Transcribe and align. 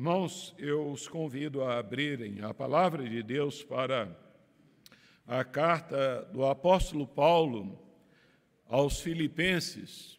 Irmãos, 0.00 0.54
eu 0.56 0.90
os 0.90 1.06
convido 1.06 1.62
a 1.62 1.76
abrirem 1.76 2.40
a 2.40 2.54
palavra 2.54 3.06
de 3.06 3.22
Deus 3.22 3.62
para 3.62 4.08
a 5.26 5.44
carta 5.44 6.22
do 6.32 6.46
apóstolo 6.46 7.06
Paulo 7.06 7.78
aos 8.66 8.98
Filipenses. 9.02 10.18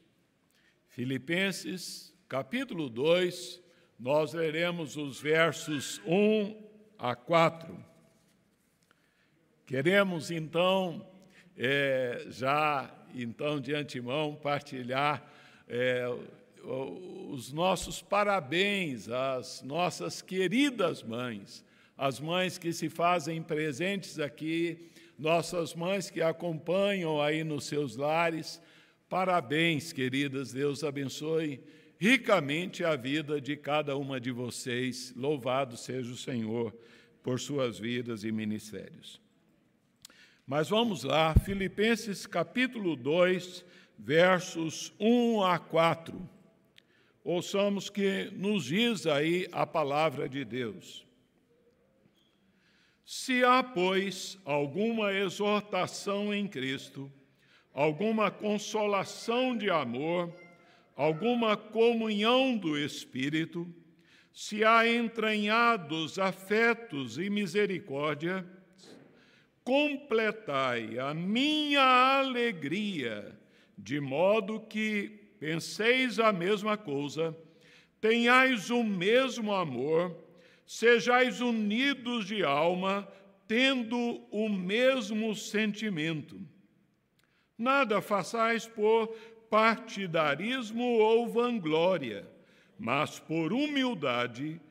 Filipenses, 0.88 2.16
capítulo 2.30 2.92
2, 2.92 3.60
nós 3.98 4.33
leremos 4.33 4.97
os 4.97 5.20
versos 5.20 6.00
1 6.06 6.63
a 7.00 7.16
4. 7.16 7.76
Queremos 9.66 10.29
então, 10.29 11.04
é, 11.58 12.28
já 12.29 12.88
então 13.16 13.60
de 13.60 13.74
antemão, 13.74 14.36
partilhar 14.36 15.28
é, 15.68 16.05
os 16.64 17.52
nossos 17.52 18.02
parabéns 18.02 19.10
às 19.10 19.62
nossas 19.62 20.22
queridas 20.22 21.04
mães, 21.04 21.64
as 21.98 22.20
mães 22.20 22.58
que 22.58 22.74
se 22.74 22.90
fazem 22.90 23.42
presentes 23.42 24.20
aqui, 24.20 24.90
nossas 25.18 25.74
mães 25.76 26.10
que 26.10 26.22
acompanham 26.22 27.22
aí 27.22 27.44
nos 27.44 27.66
seus 27.66 27.96
lares. 27.96 28.62
Parabéns, 29.08 29.94
queridas, 29.94 30.52
Deus 30.52 30.84
abençoe 30.84 31.62
ricamente 32.00 32.84
a 32.84 32.96
vida 32.96 33.40
de 33.40 33.55
cada 33.55 33.96
uma 33.96 34.20
de 34.20 34.32
vocês. 34.32 35.14
Louvado 35.16 35.78
seja 35.78 36.12
o 36.12 36.18
Senhor 36.18 36.76
por 37.22 37.40
suas 37.40 37.78
vidas 37.78 38.24
e 38.24 38.32
ministérios. 38.32 39.22
Mas 40.48 40.70
vamos 40.70 41.04
lá, 41.04 41.36
Filipenses 41.46 42.26
capítulo 42.26 42.96
2, 42.96 43.64
versos 43.98 44.91
1 45.00 45.44
a 45.44 45.60
4 45.60 46.41
ouçamos 47.24 47.90
que 47.90 48.32
nos 48.34 48.66
diz 48.66 49.06
aí 49.06 49.48
a 49.52 49.66
palavra 49.66 50.28
de 50.28 50.44
Deus. 50.44 51.06
Se 53.05 53.44
há, 53.44 53.62
pois, 53.62 54.38
alguma 54.46 55.13
exortação 55.13 56.34
em 56.34 56.48
Cristo, 56.48 57.12
alguma 57.74 58.32
consolação 58.32 59.55
de 59.58 59.70
amor, 59.70 60.34
alguma 60.96 61.58
comunhão 61.58 62.55
do 62.55 62.78
Espírito, 62.78 63.68
se 64.33 64.63
há 64.63 64.88
entranhados 64.88 66.17
afetos 66.17 67.17
e 67.17 67.30
misericórdia, 67.30 68.45
completai 69.63 70.97
a 70.97 71.13
minha 71.13 72.19
alegria, 72.19 73.38
de 73.78 74.00
modo 74.00 74.59
que 74.61 75.20
penseis 75.42 76.20
a 76.20 76.31
mesma 76.31 76.78
coisa, 76.78 77.36
tenhais 78.00 78.70
o 78.70 78.84
mesmo 78.84 79.52
amor, 79.52 80.16
sejais 80.67 81.42
unidos 81.42 82.28
de 82.28 82.44
alma, 82.44 83.11
tendo 83.47 83.97
o 84.30 84.47
mesmo 84.47 85.34
sentimento. 85.34 86.39
Nada 87.58 88.03
façais 88.03 88.67
por 88.67 89.08
partidarismo 89.50 90.84
ou 90.84 91.28
vanglória, 91.28 92.30
mas 92.78 93.17
por 93.17 93.52
humildade, 93.52 94.62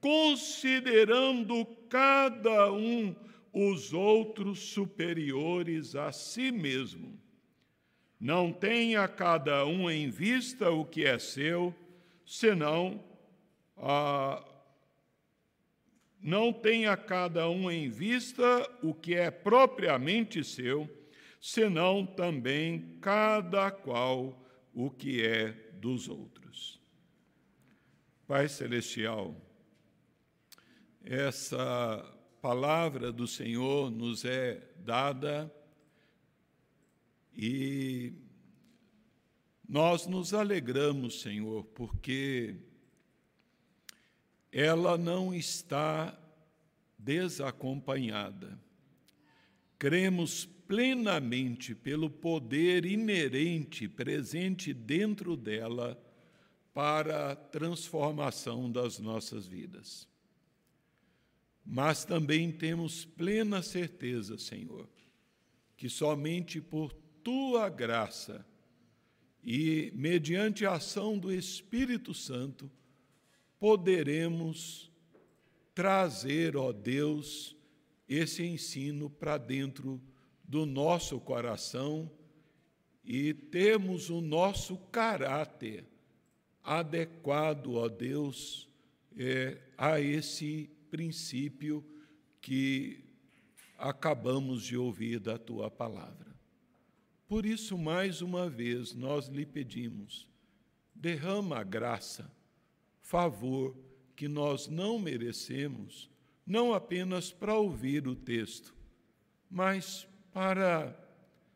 considerando 0.00 1.66
cada 1.88 2.70
um 2.72 3.16
os 3.52 3.92
outros 3.92 4.60
superiores 4.60 5.96
a 5.96 6.12
si 6.12 6.52
mesmo 6.52 7.18
não 8.20 8.52
tenha 8.52 9.08
cada 9.08 9.64
um 9.64 9.90
em 9.90 10.10
vista 10.10 10.70
o 10.70 10.84
que 10.84 11.06
é 11.06 11.18
seu, 11.18 11.74
senão 12.26 13.02
ah, 13.78 14.44
não 16.20 16.52
tenha 16.52 16.94
cada 16.98 17.48
um 17.48 17.70
em 17.70 17.88
vista 17.88 18.44
o 18.82 18.92
que 18.92 19.14
é 19.14 19.30
propriamente 19.30 20.44
seu, 20.44 20.86
senão 21.40 22.04
também 22.04 22.98
cada 23.00 23.70
qual 23.70 24.38
o 24.74 24.90
que 24.90 25.24
é 25.24 25.52
dos 25.72 26.06
outros. 26.06 26.78
Pai 28.26 28.48
Celestial, 28.48 29.34
essa 31.02 32.04
palavra 32.42 33.10
do 33.10 33.26
Senhor 33.26 33.90
nos 33.90 34.26
é 34.26 34.62
dada 34.76 35.52
e 37.34 38.12
nós 39.68 40.06
nos 40.06 40.34
alegramos, 40.34 41.20
Senhor, 41.20 41.64
porque 41.66 42.56
ela 44.50 44.98
não 44.98 45.32
está 45.32 46.18
desacompanhada. 46.98 48.58
Cremos 49.78 50.44
plenamente 50.44 51.74
pelo 51.74 52.10
poder 52.10 52.84
inerente 52.84 53.88
presente 53.88 54.74
dentro 54.74 55.36
dela 55.36 56.00
para 56.72 57.32
a 57.32 57.36
transformação 57.36 58.70
das 58.70 58.98
nossas 58.98 59.46
vidas. 59.46 60.08
Mas 61.64 62.04
também 62.04 62.50
temos 62.50 63.04
plena 63.04 63.62
certeza, 63.62 64.38
Senhor, 64.38 64.88
que 65.76 65.88
somente 65.88 66.60
por 66.60 66.92
tua 67.22 67.68
graça 67.68 68.46
e, 69.42 69.92
mediante 69.94 70.66
a 70.66 70.72
ação 70.74 71.18
do 71.18 71.32
Espírito 71.32 72.12
Santo, 72.12 72.70
poderemos 73.58 74.90
trazer, 75.74 76.56
ó 76.56 76.72
Deus, 76.72 77.56
esse 78.08 78.42
ensino 78.44 79.08
para 79.08 79.38
dentro 79.38 80.00
do 80.42 80.66
nosso 80.66 81.20
coração 81.20 82.10
e 83.04 83.32
termos 83.32 84.10
o 84.10 84.20
nosso 84.20 84.76
caráter 84.90 85.84
adequado, 86.62 87.74
ó 87.74 87.88
Deus, 87.88 88.68
é, 89.16 89.58
a 89.76 90.00
esse 90.00 90.70
princípio 90.90 91.84
que 92.40 93.04
acabamos 93.78 94.64
de 94.64 94.76
ouvir 94.76 95.18
da 95.18 95.38
tua 95.38 95.70
palavra. 95.70 96.29
Por 97.30 97.46
isso, 97.46 97.78
mais 97.78 98.22
uma 98.22 98.50
vez, 98.50 98.92
nós 98.92 99.28
lhe 99.28 99.46
pedimos: 99.46 100.28
derrama 100.92 101.58
a 101.58 101.62
graça, 101.62 102.28
favor 103.00 103.78
que 104.16 104.26
nós 104.26 104.66
não 104.66 104.98
merecemos, 104.98 106.10
não 106.44 106.74
apenas 106.74 107.30
para 107.30 107.54
ouvir 107.54 108.08
o 108.08 108.16
texto, 108.16 108.74
mas 109.48 110.08
para 110.32 110.92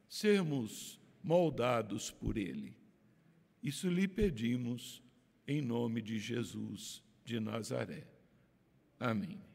sermos 0.09 1.01
moldados 1.21 2.09
por 2.09 2.39
ele. 2.39 2.77
Isso 3.61 3.89
lhe 3.89 4.07
pedimos 4.07 5.03
em 5.45 5.61
nome 5.61 6.01
de 6.01 6.21
Jesus 6.21 7.03
de 7.25 7.41
Nazaré. 7.41 8.07
Amém. 9.01 9.54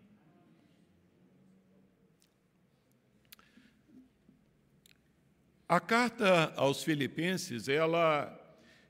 A 5.72 5.80
carta 5.80 6.52
aos 6.56 6.84
Filipenses, 6.84 7.70
ela 7.70 8.36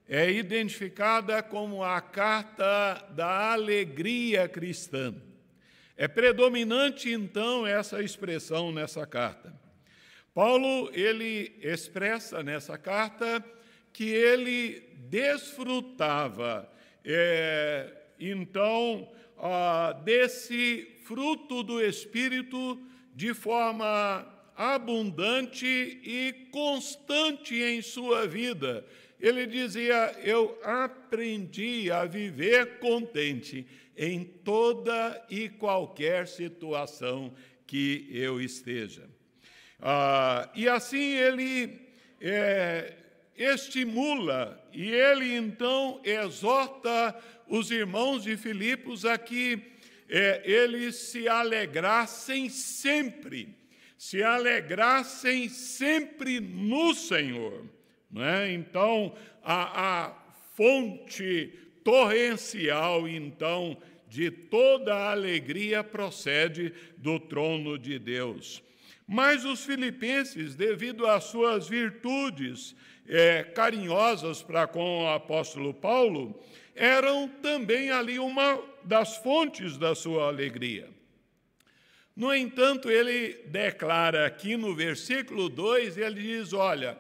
é 0.07 0.31
identificada 0.31 1.43
como 1.43 1.83
a 1.83 1.99
carta 1.99 3.05
da 3.09 3.51
alegria 3.51 4.47
cristã. 4.47 5.13
É 5.97 6.07
predominante 6.07 7.11
então 7.11 7.67
essa 7.67 8.01
expressão 8.01 8.71
nessa 8.71 9.05
carta. 9.05 9.53
Paulo 10.33 10.89
ele 10.93 11.53
expressa 11.61 12.41
nessa 12.41 12.77
carta 12.77 13.43
que 13.91 14.05
ele 14.05 14.79
desfrutava 15.09 16.71
é, 17.03 17.93
então 18.17 19.11
ah, 19.37 19.91
desse 20.05 20.87
fruto 21.03 21.61
do 21.61 21.83
Espírito 21.83 22.81
de 23.13 23.33
forma 23.33 24.38
abundante 24.59 25.65
e 25.65 26.49
constante 26.51 27.55
em 27.55 27.81
sua 27.81 28.27
vida. 28.27 28.85
Ele 29.17 29.47
dizia: 29.47 30.13
Eu 30.21 30.59
aprendi 30.61 31.89
a 31.89 32.03
viver 32.03 32.79
contente 32.79 33.65
em 33.95 34.25
toda 34.25 35.25
e 35.29 35.47
qualquer 35.47 36.27
situação 36.27 37.33
que 37.65 38.09
eu 38.11 38.41
esteja. 38.41 39.09
Ah, 39.79 40.51
e 40.53 40.67
assim 40.67 41.13
ele 41.13 41.79
é, 42.19 42.95
estimula 43.37 44.61
e 44.73 44.91
ele 44.91 45.37
então 45.37 46.01
exorta 46.03 47.17
os 47.47 47.71
irmãos 47.71 48.23
de 48.23 48.35
Filipos 48.35 49.05
a 49.05 49.17
que 49.17 49.57
é, 50.09 50.41
eles 50.43 50.95
se 50.95 51.29
alegrassem 51.29 52.49
sempre 52.49 53.57
se 53.99 54.23
alegrassem 54.23 55.49
sempre 55.49 56.39
no 56.39 56.95
Senhor. 56.95 57.65
Né? 58.09 58.53
Então, 58.53 59.13
a, 59.43 60.05
a 60.05 60.13
fonte 60.55 61.53
torrencial, 61.83 63.09
então, 63.09 63.75
de 64.07 64.31
toda 64.31 64.95
a 64.95 65.11
alegria 65.11 65.83
procede 65.83 66.73
do 66.97 67.19
trono 67.19 67.77
de 67.77 67.99
Deus. 67.99 68.63
Mas 69.05 69.43
os 69.43 69.65
filipenses, 69.65 70.55
devido 70.55 71.05
às 71.05 71.25
suas 71.25 71.67
virtudes 71.67 72.73
é, 73.05 73.43
carinhosas 73.43 74.41
para 74.41 74.65
com 74.65 75.03
o 75.03 75.09
apóstolo 75.09 75.73
Paulo, 75.73 76.41
eram 76.73 77.27
também 77.27 77.91
ali 77.91 78.17
uma 78.17 78.63
das 78.81 79.17
fontes 79.17 79.77
da 79.77 79.93
sua 79.93 80.29
alegria. 80.29 80.87
No 82.19 82.35
entanto, 82.35 82.91
ele 82.91 83.45
declara 83.45 84.25
aqui 84.25 84.57
no 84.57 84.75
versículo 84.75 85.47
2, 85.47 85.97
ele 85.97 86.21
diz: 86.21 86.51
Olha, 86.51 86.99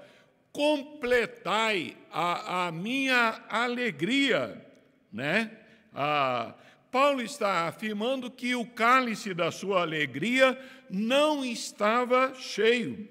completai 0.49 1.97
a, 2.09 2.67
a 2.67 2.71
minha 2.71 3.43
alegria. 3.49 4.65
Né? 5.11 5.51
Ah, 5.93 6.55
Paulo 6.89 7.21
está 7.21 7.67
afirmando 7.67 8.31
que 8.31 8.55
o 8.55 8.65
cálice 8.65 9.33
da 9.33 9.51
sua 9.51 9.81
alegria 9.81 10.57
não 10.89 11.43
estava 11.43 12.33
cheio. 12.35 13.05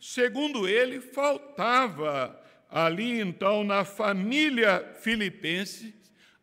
Segundo 0.00 0.66
ele, 0.66 1.00
faltava 1.00 2.36
ali 2.68 3.20
então 3.20 3.62
na 3.62 3.84
família 3.84 4.96
filipense, 4.98 5.94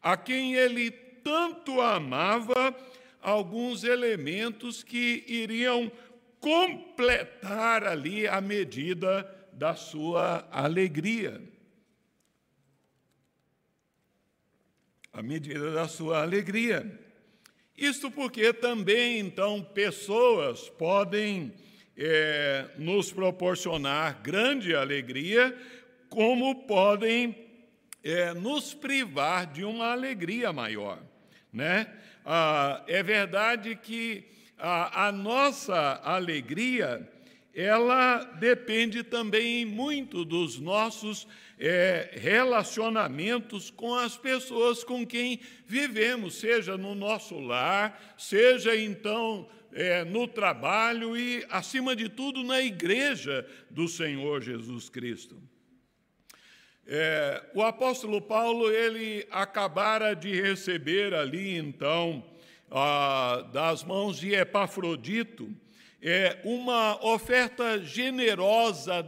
a 0.02 0.16
quem 0.16 0.54
ele 0.54 0.92
tanto 0.92 1.82
amava, 1.82 2.74
alguns 3.24 3.84
elementos 3.84 4.84
que 4.84 5.24
iriam 5.28 5.92
completar 6.40 7.86
ali 7.86 8.28
a 8.28 8.42
medida 8.42 9.24
da 9.54 9.76
sua 9.76 10.48
alegria. 10.52 11.42
A 15.14 15.24
medida 15.24 15.72
da 15.72 15.88
sua 15.88 16.22
alegria. 16.22 17.00
Isto 17.78 18.12
porque 18.12 18.52
também, 18.52 19.20
então, 19.20 19.64
pessoas 19.64 20.70
podem 20.70 21.54
é, 21.96 22.70
nos 22.78 23.12
proporcionar 23.12 24.22
grande 24.22 24.76
alegria, 24.76 25.56
como 26.10 26.68
podem 26.68 27.36
é, 28.04 28.34
nos 28.34 28.74
privar 28.74 29.52
de 29.52 29.64
uma 29.64 29.92
alegria 29.92 30.52
maior. 30.52 31.13
Né? 31.54 31.88
Ah, 32.26 32.84
é 32.88 33.04
verdade 33.04 33.76
que 33.76 34.24
a, 34.58 35.08
a 35.08 35.12
nossa 35.12 36.02
alegria 36.04 37.08
ela 37.54 38.24
depende 38.40 39.04
também 39.04 39.64
muito 39.64 40.26
dos 40.26 40.60
nossos 40.60 41.28
é, 41.60 42.10
relacionamentos 42.14 43.70
com 43.70 43.94
as 43.94 44.18
pessoas 44.18 44.84
com 44.84 45.06
quem 45.06 45.40
vivemos, 45.68 46.36
seja 46.36 46.76
no 46.76 46.96
nosso 46.96 47.38
lar, 47.40 48.16
seja 48.18 48.76
então 48.76 49.48
é, 49.72 50.04
no 50.04 50.28
trabalho 50.28 51.16
e, 51.16 51.46
acima 51.50 51.96
de 51.96 52.10
tudo, 52.10 52.44
na 52.44 52.60
igreja 52.60 53.48
do 53.70 53.88
Senhor 53.88 54.42
Jesus 54.42 54.90
Cristo. 54.90 55.40
É, 56.86 57.42
o 57.54 57.62
apóstolo 57.62 58.22
Paulo 58.22 58.70
ele 58.70 59.26
acabara 59.32 60.14
de 60.14 60.42
receber 60.42 61.14
ali 61.14 61.58
então 61.58 62.22
a, 62.70 63.46
das 63.54 63.86
mãos 63.86 64.20
de 64.20 64.34
Epafrodito 64.36 65.50
é, 66.02 66.40
uma 66.44 67.02
oferta 67.06 67.80
generosa 67.80 69.08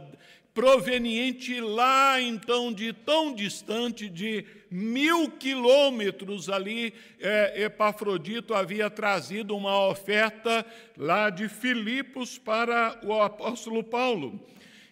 proveniente 0.54 1.60
lá 1.60 2.18
então 2.18 2.72
de 2.72 2.94
tão 2.94 3.34
distante 3.34 4.08
de 4.08 4.46
mil 4.70 5.30
quilômetros 5.32 6.48
ali 6.48 6.94
é, 7.20 7.64
Epafrodito 7.64 8.54
havia 8.54 8.88
trazido 8.88 9.54
uma 9.54 9.86
oferta 9.86 10.64
lá 10.96 11.28
de 11.28 11.46
Filipos 11.46 12.38
para 12.38 12.98
o 13.04 13.20
apóstolo 13.20 13.84
Paulo 13.84 14.40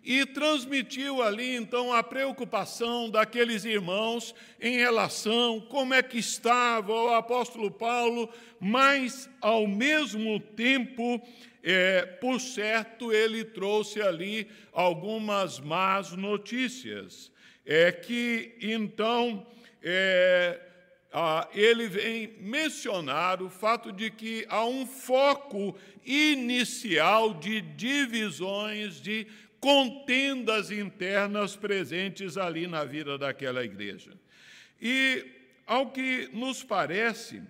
e 0.05 0.27
transmitiu 0.27 1.23
ali 1.23 1.57
então 1.57 1.93
a 1.93 2.03
preocupação 2.03 3.09
daqueles 3.09 3.65
irmãos 3.65 4.35
em 4.61 4.77
relação 4.77 5.61
como 5.63 5.95
é 5.95 6.03
que 6.03 6.19
estava 6.19 6.93
o 6.93 7.15
apóstolo 7.15 7.71
Paulo, 7.71 8.29
mas 8.61 9.31
ao 9.41 9.67
mesmo 9.67 10.39
tempo, 10.39 11.21
é, 11.63 12.03
por 12.03 12.39
certo, 12.39 13.11
ele 13.11 13.45
trouxe 13.45 14.03
ali 14.03 14.47
algumas 14.73 15.59
más 15.59 16.13
notícias. 16.13 17.33
É 17.65 17.91
que 17.91 18.57
então 18.61 19.47
é, 19.83 20.61
ele 21.55 21.89
vem 21.89 22.35
mencionar 22.41 23.41
o 23.41 23.49
fato 23.49 23.93
de 23.93 24.11
que 24.11 24.45
há 24.49 24.67
um 24.67 24.85
foco 24.85 25.77
inicial 26.05 27.33
de 27.33 27.61
divisões, 27.61 29.01
de 29.01 29.27
contendas 29.65 30.71
internas 30.71 31.57
presentes 31.57 32.37
ali 32.37 32.67
na 32.67 32.85
vida 32.85 33.17
daquela 33.17 33.65
igreja. 33.65 34.11
E, 34.79 35.25
ao 35.67 35.91
que 35.91 36.29
nos 36.35 36.63
parece, 36.63 37.43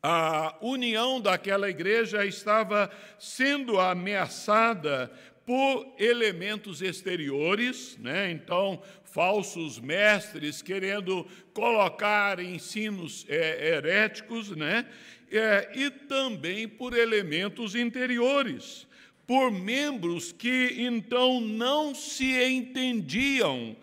a 0.00 0.56
união 0.62 1.20
daquela 1.20 1.68
igreja 1.68 2.24
estava 2.24 2.88
sendo 3.18 3.80
ameaçada 3.80 5.10
por 5.44 5.92
elementos 5.98 6.82
exteriores, 6.82 7.98
né? 7.98 8.30
então, 8.30 8.80
falsos 9.02 9.80
mestres 9.80 10.62
querendo 10.62 11.26
colocar 11.52 12.38
ensinos 12.38 13.26
é, 13.28 13.70
heréticos, 13.74 14.54
né? 14.54 14.86
É, 15.32 15.68
e 15.74 15.90
também 15.90 16.68
por 16.68 16.96
elementos 16.96 17.74
interiores 17.74 18.88
por 19.30 19.52
membros 19.52 20.32
que 20.32 20.74
então 20.76 21.40
não 21.40 21.94
se 21.94 22.34
entendiam. 22.42 23.76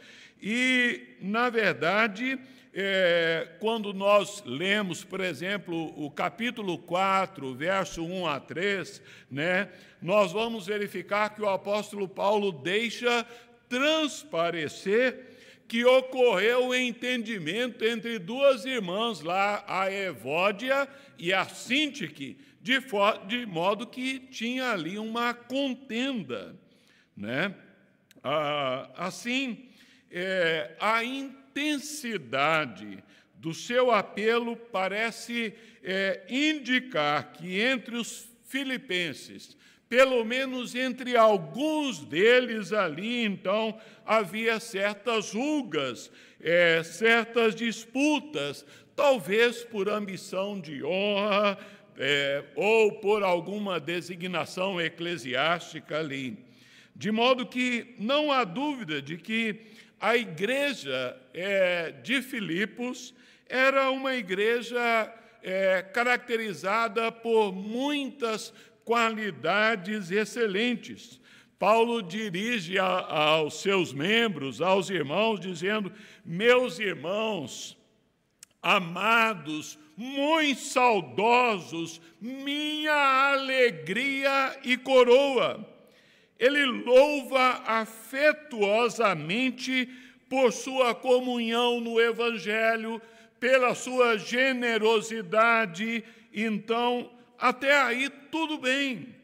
E, 0.43 1.15
na 1.21 1.49
verdade, 1.49 2.37
é, 2.73 3.47
quando 3.57 3.93
nós 3.93 4.43
lemos, 4.45 5.05
por 5.05 5.21
exemplo, 5.21 5.93
o 5.95 6.11
capítulo 6.11 6.77
4, 6.77 7.55
verso 7.55 8.03
1 8.03 8.27
a 8.27 8.41
3, 8.41 9.01
né, 9.31 9.69
nós 10.01 10.33
vamos 10.33 10.67
verificar 10.67 11.33
que 11.33 11.41
o 11.41 11.47
apóstolo 11.47 12.09
Paulo 12.09 12.51
deixa 12.51 13.25
transparecer 13.69 15.27
que 15.65 15.85
ocorreu 15.85 16.67
o 16.67 16.75
entendimento 16.75 17.85
entre 17.85 18.19
duas 18.19 18.65
irmãs 18.65 19.21
lá, 19.21 19.63
a 19.65 19.89
Evódia 19.89 20.89
e 21.17 21.31
a 21.31 21.45
Sintique, 21.45 22.37
de, 22.67 22.81
de 23.27 23.45
modo 23.45 23.87
que 23.87 24.19
tinha 24.19 24.71
ali 24.71 24.99
uma 24.99 25.33
contenda. 25.33 26.53
Né? 27.15 27.55
Ah, 28.21 28.89
assim, 28.97 29.69
é, 30.11 30.75
a 30.77 31.01
intensidade 31.01 33.01
do 33.35 33.53
seu 33.53 33.89
apelo 33.89 34.57
parece 34.57 35.53
é, 35.81 36.25
indicar 36.29 37.31
que 37.31 37.61
entre 37.61 37.95
os 37.95 38.27
filipenses, 38.43 39.55
pelo 39.87 40.25
menos 40.25 40.75
entre 40.75 41.15
alguns 41.15 42.03
deles 42.03 42.73
ali, 42.73 43.23
então, 43.23 43.79
havia 44.05 44.59
certas 44.59 45.31
rugas, 45.31 46.11
é, 46.41 46.83
certas 46.83 47.55
disputas, 47.55 48.65
talvez 48.93 49.63
por 49.63 49.87
ambição 49.87 50.59
de 50.59 50.83
honra, 50.83 51.57
é, 51.97 52.43
ou 52.55 52.93
por 52.99 53.23
alguma 53.23 53.79
designação 53.79 54.79
eclesiástica 54.79 55.99
ali. 55.99 56.37
De 56.95 57.11
modo 57.11 57.45
que 57.45 57.95
não 57.99 58.31
há 58.31 58.43
dúvida 58.43 59.01
de 59.01 59.17
que 59.17 59.61
a 59.99 60.15
igreja 60.15 61.15
é, 61.33 61.91
de 61.91 62.21
Filipos 62.21 63.13
era 63.47 63.89
uma 63.91 64.15
igreja 64.15 65.13
é, 65.43 65.81
caracterizada 65.81 67.11
por 67.11 67.53
muitas 67.53 68.53
qualidades 68.83 70.11
excelentes. 70.11 71.19
Paulo 71.59 72.01
dirige 72.01 72.77
a, 72.77 72.85
aos 72.85 73.61
seus 73.61 73.91
membros, 73.93 74.61
aos 74.61 74.89
irmãos, 74.89 75.39
dizendo: 75.39 75.91
Meus 76.25 76.79
irmãos, 76.79 77.76
amados, 78.67 79.79
muito 79.95 80.59
saudosos, 80.59 82.01
minha 82.19 83.31
alegria 83.31 84.59
e 84.61 84.75
coroa. 84.75 85.65
Ele 86.37 86.65
louva 86.65 87.63
afetuosamente 87.65 89.87
por 90.29 90.51
sua 90.51 90.93
comunhão 90.93 91.79
no 91.79 91.97
Evangelho, 91.97 93.01
pela 93.39 93.73
sua 93.73 94.17
generosidade. 94.17 96.03
Então, 96.33 97.09
até 97.39 97.81
aí 97.81 98.09
tudo 98.29 98.57
bem. 98.57 99.15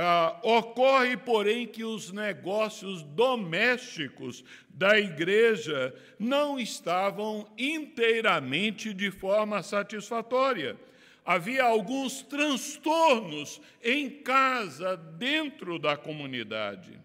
Ah, 0.00 0.38
ocorre, 0.44 1.16
porém, 1.16 1.66
que 1.66 1.82
os 1.82 2.12
negócios 2.12 3.02
domésticos 3.02 4.44
da 4.70 4.96
igreja 4.96 5.92
não 6.16 6.56
estavam 6.56 7.48
inteiramente 7.58 8.94
de 8.94 9.10
forma 9.10 9.60
satisfatória. 9.60 10.76
havia 11.24 11.64
alguns 11.64 12.22
transtornos 12.22 13.60
em 13.82 14.08
casa, 14.08 14.96
dentro 14.96 15.78
da 15.78 15.94
comunidade. 15.94 16.98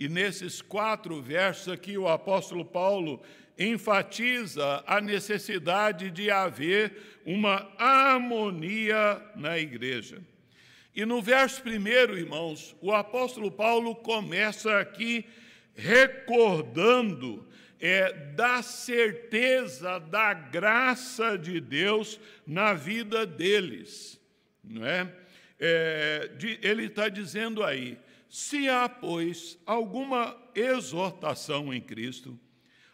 E 0.00 0.08
nesses 0.08 0.60
quatro 0.62 1.20
versos 1.22 1.68
aqui, 1.68 1.96
o 1.96 2.08
apóstolo 2.08 2.64
Paulo 2.64 3.22
enfatiza 3.56 4.82
a 4.84 5.00
necessidade 5.00 6.10
de 6.10 6.28
haver 6.28 7.20
uma 7.24 7.70
harmonia 7.78 9.22
na 9.36 9.58
igreja. 9.58 10.31
E 10.94 11.06
no 11.06 11.22
verso 11.22 11.62
primeiro, 11.62 12.18
irmãos, 12.18 12.76
o 12.80 12.92
apóstolo 12.92 13.50
Paulo 13.50 13.94
começa 13.94 14.78
aqui 14.78 15.24
recordando 15.74 17.46
é, 17.80 18.12
da 18.12 18.62
certeza 18.62 19.98
da 19.98 20.34
graça 20.34 21.38
de 21.38 21.60
Deus 21.60 22.20
na 22.46 22.74
vida 22.74 23.24
deles. 23.24 24.20
Não 24.62 24.86
é? 24.86 25.10
é 25.58 26.28
de, 26.36 26.58
ele 26.62 26.84
está 26.84 27.08
dizendo 27.08 27.64
aí: 27.64 27.98
se 28.28 28.68
há, 28.68 28.86
pois, 28.86 29.58
alguma 29.64 30.36
exortação 30.54 31.72
em 31.72 31.80
Cristo, 31.80 32.38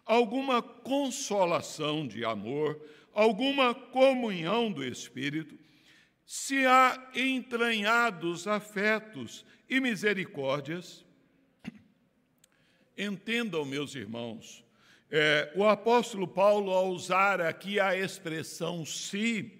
alguma 0.06 0.62
consolação 0.62 2.06
de 2.06 2.24
amor, 2.24 2.80
alguma 3.12 3.74
comunhão 3.74 4.70
do 4.70 4.84
Espírito, 4.84 5.57
se 6.28 6.66
há 6.66 7.08
entranhados 7.14 8.46
afetos 8.46 9.46
e 9.66 9.80
misericórdias, 9.80 11.02
entendam, 12.98 13.64
meus 13.64 13.94
irmãos, 13.94 14.62
é, 15.10 15.50
o 15.56 15.64
apóstolo 15.64 16.28
Paulo, 16.28 16.70
ao 16.70 16.90
usar 16.90 17.40
aqui 17.40 17.80
a 17.80 17.96
expressão 17.96 18.84
se, 18.84 19.50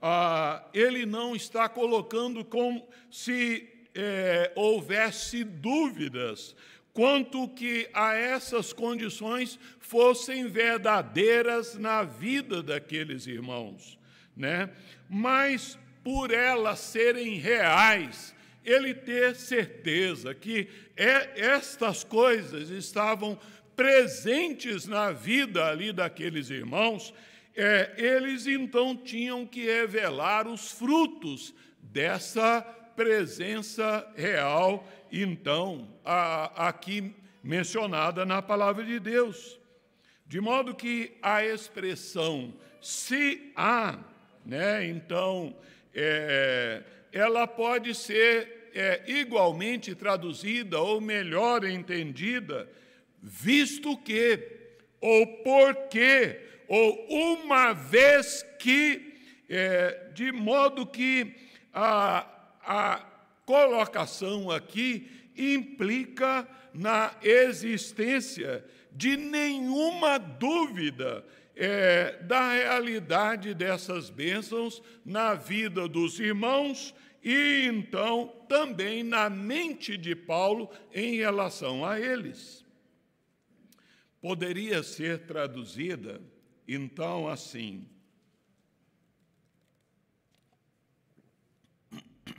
ah, 0.00 0.64
ele 0.72 1.04
não 1.04 1.34
está 1.34 1.68
colocando 1.68 2.44
como 2.44 2.86
se 3.10 3.68
é, 3.92 4.52
houvesse 4.54 5.42
dúvidas 5.42 6.54
quanto 6.92 7.48
que 7.48 7.90
a 7.92 8.14
essas 8.14 8.72
condições 8.72 9.58
fossem 9.80 10.46
verdadeiras 10.46 11.74
na 11.74 12.04
vida 12.04 12.62
daqueles 12.62 13.26
irmãos, 13.26 13.98
né? 14.36 14.70
Mas 15.10 15.76
por 16.02 16.32
elas 16.32 16.78
serem 16.78 17.36
reais, 17.36 18.34
ele 18.64 18.94
ter 18.94 19.34
certeza 19.36 20.34
que 20.34 20.68
é, 20.96 21.40
estas 21.40 22.04
coisas 22.04 22.70
estavam 22.70 23.38
presentes 23.74 24.86
na 24.86 25.10
vida 25.10 25.66
ali 25.66 25.92
daqueles 25.92 26.50
irmãos, 26.50 27.12
é, 27.54 27.92
eles 27.96 28.46
então 28.46 28.96
tinham 28.96 29.46
que 29.46 29.64
revelar 29.64 30.46
os 30.46 30.70
frutos 30.70 31.54
dessa 31.80 32.62
presença 32.94 34.06
real, 34.16 34.86
então, 35.10 35.88
a, 36.04 36.68
aqui 36.68 37.14
mencionada 37.42 38.24
na 38.24 38.40
palavra 38.40 38.84
de 38.84 38.98
Deus. 38.98 39.58
De 40.26 40.40
modo 40.40 40.74
que 40.74 41.18
a 41.20 41.44
expressão 41.44 42.54
se 42.80 43.52
há, 43.56 43.98
né, 44.44 44.86
então, 44.86 45.54
é, 45.94 46.82
ela 47.12 47.46
pode 47.46 47.94
ser 47.94 48.70
é, 48.74 49.02
igualmente 49.06 49.94
traduzida 49.94 50.80
ou 50.80 51.00
melhor 51.00 51.64
entendida 51.64 52.68
visto 53.22 53.96
que, 53.98 54.40
ou 55.00 55.26
porque, 55.44 56.40
ou 56.66 57.06
uma 57.40 57.72
vez 57.72 58.44
que, 58.58 59.14
é, 59.48 60.08
de 60.12 60.32
modo 60.32 60.84
que 60.84 61.34
a, 61.72 62.26
a 62.64 63.06
colocação 63.46 64.50
aqui 64.50 65.08
implica 65.36 66.46
na 66.74 67.14
existência 67.22 68.64
de 68.90 69.16
nenhuma 69.16 70.18
dúvida 70.18 71.24
é, 71.54 72.16
da 72.22 72.52
realidade 72.52 73.54
dessas 73.54 74.08
bênçãos 74.10 74.82
na 75.04 75.34
vida 75.34 75.86
dos 75.86 76.18
irmãos 76.18 76.94
e 77.22 77.66
então 77.66 78.28
também 78.48 79.04
na 79.04 79.30
mente 79.30 79.96
de 79.96 80.16
Paulo 80.16 80.70
em 80.92 81.16
relação 81.16 81.84
a 81.84 82.00
eles. 82.00 82.64
Poderia 84.20 84.82
ser 84.82 85.26
traduzida 85.26 86.20
então 86.66 87.28
assim: 87.28 87.88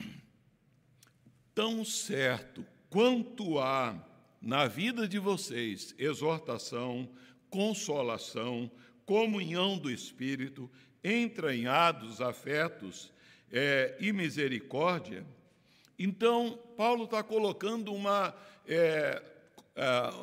Tão 1.54 1.84
certo 1.84 2.66
quanto 2.90 3.58
há 3.58 3.96
na 4.40 4.66
vida 4.66 5.08
de 5.08 5.18
vocês 5.18 5.94
exortação, 5.98 7.08
consolação, 7.48 8.70
comunhão 9.06 9.78
do 9.78 9.90
Espírito, 9.90 10.70
entranhados 11.02 12.20
afetos 12.20 13.12
é, 13.52 13.94
e 14.00 14.12
misericórdia, 14.12 15.24
então 15.98 16.58
Paulo 16.76 17.04
está 17.04 17.22
colocando 17.22 17.92
uma, 17.92 18.34
é, 18.66 19.22
é, 19.76 20.14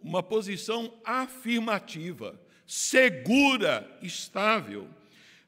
uma 0.00 0.22
posição 0.22 0.92
afirmativa, 1.04 2.38
segura, 2.66 3.88
estável, 4.02 4.88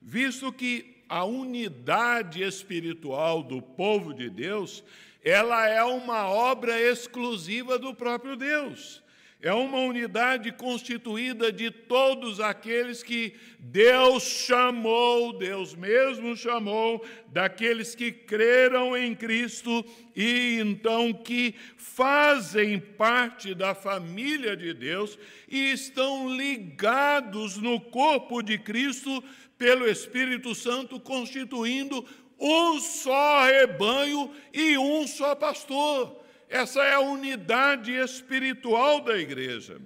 visto 0.00 0.52
que 0.52 1.02
a 1.08 1.24
unidade 1.24 2.42
espiritual 2.42 3.42
do 3.42 3.60
povo 3.60 4.12
de 4.12 4.28
Deus, 4.28 4.84
ela 5.22 5.66
é 5.68 5.82
uma 5.82 6.28
obra 6.28 6.80
exclusiva 6.80 7.78
do 7.78 7.94
próprio 7.94 8.36
Deus. 8.36 9.02
É 9.40 9.52
uma 9.52 9.78
unidade 9.78 10.50
constituída 10.50 11.52
de 11.52 11.70
todos 11.70 12.40
aqueles 12.40 13.04
que 13.04 13.34
Deus 13.60 14.24
chamou, 14.24 15.32
Deus 15.32 15.76
mesmo 15.76 16.36
chamou, 16.36 17.04
daqueles 17.28 17.94
que 17.94 18.10
creram 18.10 18.96
em 18.96 19.14
Cristo 19.14 19.84
e 20.16 20.58
então 20.60 21.12
que 21.12 21.54
fazem 21.76 22.80
parte 22.80 23.54
da 23.54 23.76
família 23.76 24.56
de 24.56 24.74
Deus 24.74 25.16
e 25.48 25.70
estão 25.70 26.34
ligados 26.36 27.58
no 27.58 27.80
corpo 27.80 28.42
de 28.42 28.58
Cristo 28.58 29.22
pelo 29.56 29.88
Espírito 29.88 30.52
Santo, 30.52 30.98
constituindo 30.98 32.04
um 32.40 32.80
só 32.80 33.44
rebanho 33.44 34.32
e 34.52 34.76
um 34.76 35.06
só 35.06 35.36
pastor. 35.36 36.26
Essa 36.48 36.82
é 36.82 36.94
a 36.94 37.00
unidade 37.00 37.92
espiritual 37.92 39.00
da 39.00 39.16
igreja. 39.16 39.80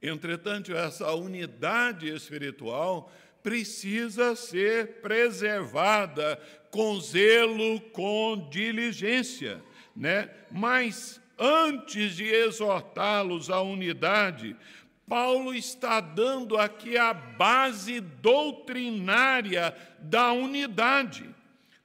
Entretanto, 0.00 0.72
essa 0.72 1.12
unidade 1.12 2.08
espiritual 2.08 3.12
precisa 3.42 4.36
ser 4.36 5.00
preservada 5.00 6.38
com 6.70 7.00
zelo, 7.00 7.80
com 7.92 8.48
diligência, 8.50 9.62
né? 9.96 10.30
Mas 10.50 11.20
antes 11.38 12.14
de 12.16 12.24
exortá-los 12.24 13.48
à 13.48 13.60
unidade, 13.62 14.54
Paulo 15.08 15.54
está 15.54 16.00
dando 16.00 16.58
aqui 16.58 16.98
a 16.98 17.14
base 17.14 18.00
doutrinária 18.00 19.74
da 19.98 20.32
unidade. 20.32 21.34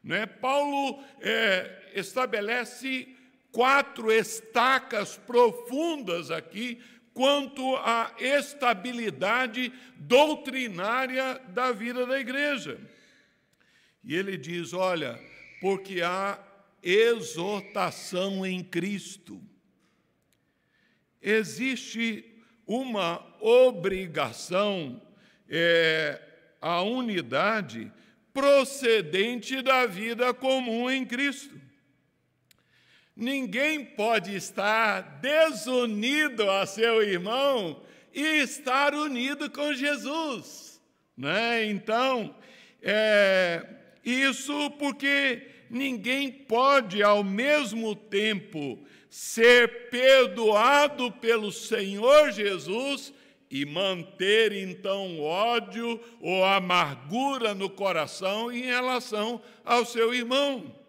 Né? 0.03 0.25
Paulo 0.25 1.01
é, 1.21 1.91
estabelece 1.95 3.12
quatro 3.53 4.11
estacas 4.11 5.15
profundas 5.15 6.31
aqui 6.31 6.81
quanto 7.13 7.75
à 7.77 8.11
estabilidade 8.19 9.71
doutrinária 9.95 11.39
da 11.49 11.71
vida 11.71 12.05
da 12.05 12.19
igreja. 12.19 12.81
E 14.03 14.15
ele 14.15 14.35
diz: 14.35 14.73
olha, 14.73 15.17
porque 15.61 16.01
há 16.01 16.37
exortação 16.81 18.45
em 18.45 18.61
Cristo. 18.63 19.41
Existe 21.21 22.25
uma 22.67 23.23
obrigação 23.39 25.01
é, 25.47 26.19
à 26.59 26.81
unidade 26.81 27.89
procedente 28.33 29.61
da 29.61 29.85
vida 29.85 30.33
comum 30.33 30.89
em 30.89 31.05
Cristo. 31.05 31.62
Ninguém 33.15 33.85
pode 33.85 34.35
estar 34.35 35.19
desunido 35.21 36.49
a 36.49 36.65
seu 36.65 37.03
irmão 37.03 37.83
e 38.13 38.41
estar 38.41 38.93
unido 38.95 39.49
com 39.49 39.73
Jesus. 39.73 40.81
Né? 41.15 41.65
Então, 41.65 42.35
é, 42.81 43.65
isso 44.03 44.71
porque 44.71 45.47
ninguém 45.69 46.31
pode, 46.31 47.03
ao 47.03 47.23
mesmo 47.23 47.95
tempo, 47.95 48.79
ser 49.09 49.89
perdoado 49.89 51.11
pelo 51.11 51.51
Senhor 51.51 52.31
Jesus 52.31 53.13
e 53.49 53.63
manter 53.63 54.51
então 54.51 55.21
ódio 55.21 55.99
ou 56.19 56.43
amargura 56.43 57.53
no 57.53 57.69
coração 57.69 58.51
em 58.51 58.63
relação 58.63 59.39
ao 59.63 59.85
seu 59.85 60.11
irmão. 60.11 60.82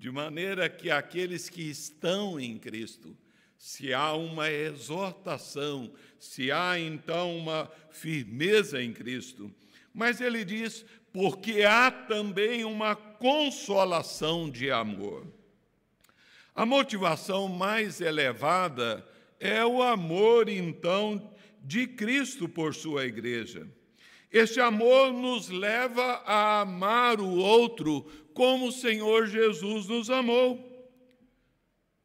De 0.00 0.10
maneira 0.10 0.66
que 0.66 0.90
aqueles 0.90 1.50
que 1.50 1.60
estão 1.60 2.40
em 2.40 2.56
Cristo, 2.56 3.14
se 3.58 3.92
há 3.92 4.14
uma 4.14 4.50
exortação, 4.50 5.92
se 6.18 6.50
há 6.50 6.80
então 6.80 7.36
uma 7.36 7.70
firmeza 7.90 8.82
em 8.82 8.94
Cristo, 8.94 9.54
mas 9.92 10.18
ele 10.22 10.42
diz, 10.42 10.86
porque 11.12 11.64
há 11.64 11.90
também 11.90 12.64
uma 12.64 12.96
consolação 12.96 14.48
de 14.48 14.70
amor. 14.70 15.26
A 16.54 16.64
motivação 16.64 17.46
mais 17.46 18.00
elevada 18.00 19.06
é 19.38 19.62
o 19.66 19.82
amor, 19.82 20.48
então, 20.48 21.30
de 21.62 21.86
Cristo 21.86 22.48
por 22.48 22.74
sua 22.74 23.04
igreja. 23.04 23.68
Este 24.32 24.60
amor 24.60 25.12
nos 25.12 25.50
leva 25.50 26.22
a 26.24 26.60
amar 26.60 27.20
o 27.20 27.36
outro 27.36 28.06
como 28.40 28.68
o 28.68 28.72
Senhor 28.72 29.26
Jesus 29.26 29.86
nos 29.86 30.08
amou. 30.08 30.66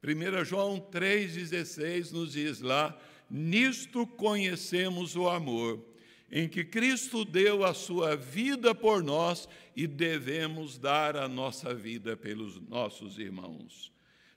1 0.04 0.44
João 0.44 0.82
3,16 0.92 2.12
nos 2.12 2.34
diz 2.34 2.60
lá: 2.60 2.94
Nisto 3.30 4.06
conhecemos 4.06 5.16
o 5.16 5.30
amor, 5.30 5.82
em 6.30 6.50
que 6.50 6.66
Cristo 6.66 7.24
deu 7.24 7.64
a 7.64 7.74
sua 7.74 8.18
vida 8.18 8.76
por 8.76 9.02
nós 9.02 9.48
e 9.78 9.88
devemos 9.88 10.78
dar 10.78 11.16
a 11.16 11.30
nossa 11.30 11.74
vida 11.74 12.18
pelos 12.18 12.60
nossos 12.68 13.18
irmãos. 13.18 13.90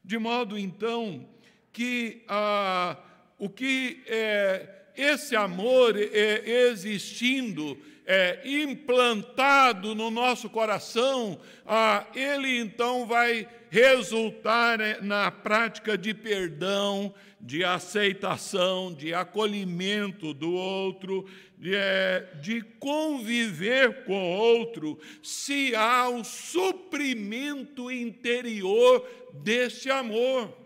De 0.05 0.19
modo, 0.19 0.57
então, 0.57 1.29
que 1.73 2.23
ah, 2.29 2.97
o 3.41 3.49
que 3.49 4.05
é, 4.07 4.85
esse 4.97 5.35
amor 5.35 5.97
é, 5.97 6.49
existindo, 6.69 7.77
é, 8.11 8.41
implantado 8.43 9.95
no 9.95 10.11
nosso 10.11 10.49
coração, 10.49 11.39
ah, 11.67 12.07
ele 12.15 12.59
então 12.59 13.07
vai 13.07 13.47
resultar 13.69 14.81
é, 14.81 14.99
na 15.03 15.31
prática 15.31 15.99
de 15.99 16.15
perdão, 16.15 17.15
de 17.39 17.63
aceitação, 17.63 18.95
de 18.95 19.13
acolhimento 19.13 20.33
do 20.33 20.55
outro, 20.55 21.29
de, 21.59 21.75
é, 21.75 22.27
de 22.41 22.63
conviver 22.63 24.05
com 24.05 24.19
o 24.19 24.37
outro, 24.39 24.99
se 25.23 25.77
há 25.77 26.09
o 26.09 26.25
suprimento 26.25 27.91
interior 27.91 29.07
desse 29.35 29.91
amor. 29.91 30.57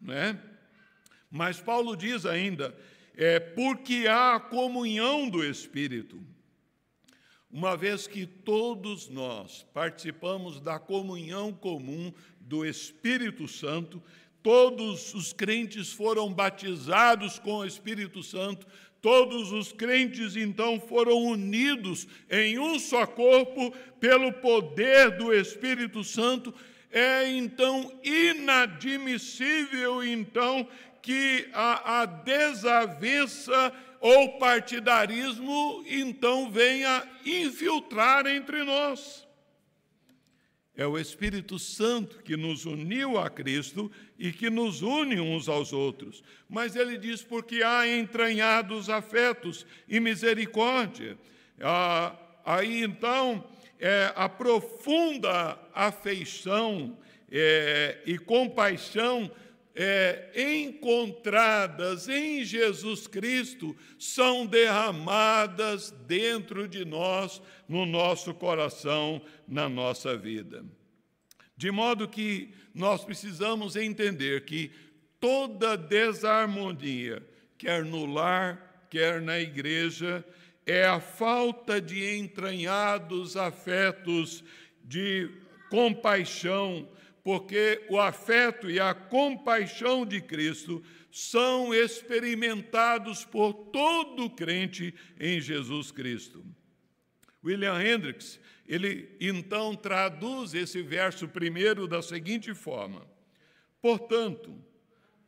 Né? 0.00 0.36
Mas 1.30 1.60
Paulo 1.60 1.96
diz 1.96 2.26
ainda 2.26 2.76
é 3.16 3.38
porque 3.38 4.06
há 4.08 4.36
a 4.36 4.40
comunhão 4.40 5.28
do 5.28 5.44
Espírito. 5.44 6.31
Uma 7.52 7.76
vez 7.76 8.06
que 8.06 8.24
todos 8.24 9.10
nós 9.10 9.66
participamos 9.74 10.58
da 10.58 10.78
comunhão 10.78 11.52
comum 11.52 12.10
do 12.40 12.64
Espírito 12.64 13.46
Santo, 13.46 14.02
todos 14.42 15.12
os 15.12 15.34
crentes 15.34 15.92
foram 15.92 16.32
batizados 16.32 17.38
com 17.38 17.58
o 17.58 17.66
Espírito 17.66 18.22
Santo, 18.22 18.66
todos 19.02 19.52
os 19.52 19.70
crentes 19.70 20.34
então 20.34 20.80
foram 20.80 21.18
unidos 21.18 22.08
em 22.30 22.58
um 22.58 22.78
só 22.78 23.06
corpo 23.06 23.70
pelo 24.00 24.32
poder 24.32 25.18
do 25.18 25.30
Espírito 25.30 26.02
Santo, 26.02 26.54
é 26.90 27.30
então 27.30 27.92
inadmissível 28.02 30.02
então 30.02 30.66
que 31.02 31.50
a, 31.52 32.00
a 32.00 32.06
desavença 32.06 33.74
ou 34.02 34.36
partidarismo 34.36 35.84
então 35.86 36.50
venha 36.50 37.08
infiltrar 37.24 38.26
entre 38.26 38.64
nós. 38.64 39.24
É 40.74 40.84
o 40.84 40.98
Espírito 40.98 41.56
Santo 41.56 42.18
que 42.24 42.36
nos 42.36 42.66
uniu 42.66 43.16
a 43.16 43.30
Cristo 43.30 43.92
e 44.18 44.32
que 44.32 44.50
nos 44.50 44.82
une 44.82 45.20
uns 45.20 45.48
aos 45.48 45.72
outros. 45.72 46.24
Mas 46.48 46.74
ele 46.74 46.98
diz: 46.98 47.22
porque 47.22 47.62
há 47.62 47.86
entranhados 47.86 48.90
afetos 48.90 49.64
e 49.86 50.00
misericórdia. 50.00 51.16
Ah, 51.60 52.16
aí 52.44 52.82
então, 52.82 53.46
é, 53.78 54.12
a 54.16 54.28
profunda 54.28 55.56
afeição 55.72 56.98
é, 57.30 58.00
e 58.04 58.18
compaixão 58.18 59.30
é, 59.74 60.30
encontradas 60.36 62.08
em 62.08 62.44
Jesus 62.44 63.06
Cristo 63.06 63.76
são 63.98 64.46
derramadas 64.46 65.90
dentro 66.06 66.68
de 66.68 66.84
nós, 66.84 67.40
no 67.68 67.86
nosso 67.86 68.34
coração, 68.34 69.22
na 69.48 69.68
nossa 69.68 70.16
vida. 70.16 70.64
De 71.56 71.70
modo 71.70 72.08
que 72.08 72.52
nós 72.74 73.04
precisamos 73.04 73.76
entender 73.76 74.44
que 74.44 74.70
toda 75.20 75.76
desarmonia, 75.76 77.22
quer 77.56 77.84
no 77.84 78.04
lar, 78.04 78.86
quer 78.90 79.22
na 79.22 79.38
igreja, 79.38 80.24
é 80.66 80.84
a 80.84 81.00
falta 81.00 81.80
de 81.80 82.16
entranhados 82.16 83.36
afetos 83.36 84.44
de 84.84 85.30
compaixão, 85.70 86.88
porque 87.22 87.84
o 87.88 87.98
afeto 87.98 88.70
e 88.70 88.80
a 88.80 88.92
compaixão 88.92 90.04
de 90.04 90.20
Cristo 90.20 90.82
são 91.10 91.74
experimentados 91.74 93.24
por 93.24 93.52
todo 93.52 94.30
crente 94.30 94.94
em 95.20 95.40
Jesus 95.40 95.90
Cristo. 95.90 96.44
William 97.44 97.80
Hendricks, 97.80 98.40
ele 98.66 99.16
então 99.20 99.74
traduz 99.74 100.54
esse 100.54 100.82
verso 100.82 101.28
primeiro 101.28 101.86
da 101.86 102.00
seguinte 102.00 102.54
forma: 102.54 103.06
Portanto, 103.80 104.54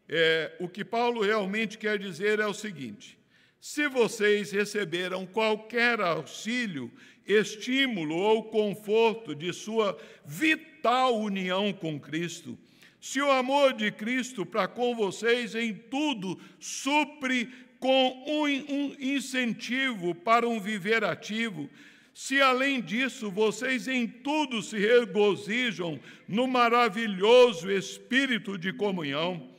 é, 0.09 0.57
o 0.61 0.69
que 0.69 0.85
Paulo 0.85 1.23
realmente 1.23 1.77
quer 1.79 1.99
dizer 1.99 2.41
é 2.41 2.47
o 2.47 2.55
seguinte: 2.55 3.19
se 3.67 3.89
vocês 3.89 4.53
receberam 4.53 5.25
qualquer 5.25 5.99
auxílio, 5.99 6.93
estímulo 7.27 8.15
ou 8.15 8.45
conforto 8.45 9.35
de 9.35 9.55
sua 9.55 9.99
vital 10.23 11.19
união 11.19 11.73
com 11.73 11.99
Cristo, 11.99 12.59
se 13.01 13.23
o 13.23 13.31
amor 13.31 13.73
de 13.73 13.91
Cristo 13.91 14.45
para 14.45 14.69
com 14.69 14.95
vocês 14.95 15.55
em 15.55 15.73
tudo 15.73 16.39
supre 16.61 17.49
com 17.81 18.25
um, 18.29 18.95
incentivo 19.01 20.15
para 20.15 20.47
um 20.47 20.61
viver 20.61 21.03
ativo, 21.03 21.71
se 22.13 22.43
além 22.43 22.83
disso 22.83 23.31
vocês 23.31 23.89
em 23.89 24.07
tudo 24.07 24.61
se 24.61 24.77
regozijam 24.77 25.99
no 26.29 26.47
maravilhoso 26.47 27.71
espírito 27.71 28.59
de 28.59 28.75
comunhão, 28.75 29.55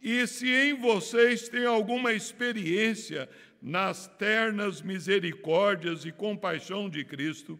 e 0.00 0.28
se 0.28 0.48
em 0.48 0.74
vocês 0.74 1.48
tem 1.48 1.64
alguma 1.64 2.12
experiência 2.12 3.28
nas 3.60 4.06
ternas 4.06 4.80
misericórdias 4.80 6.04
e 6.04 6.12
compaixão 6.12 6.88
de 6.88 7.04
Cristo, 7.04 7.58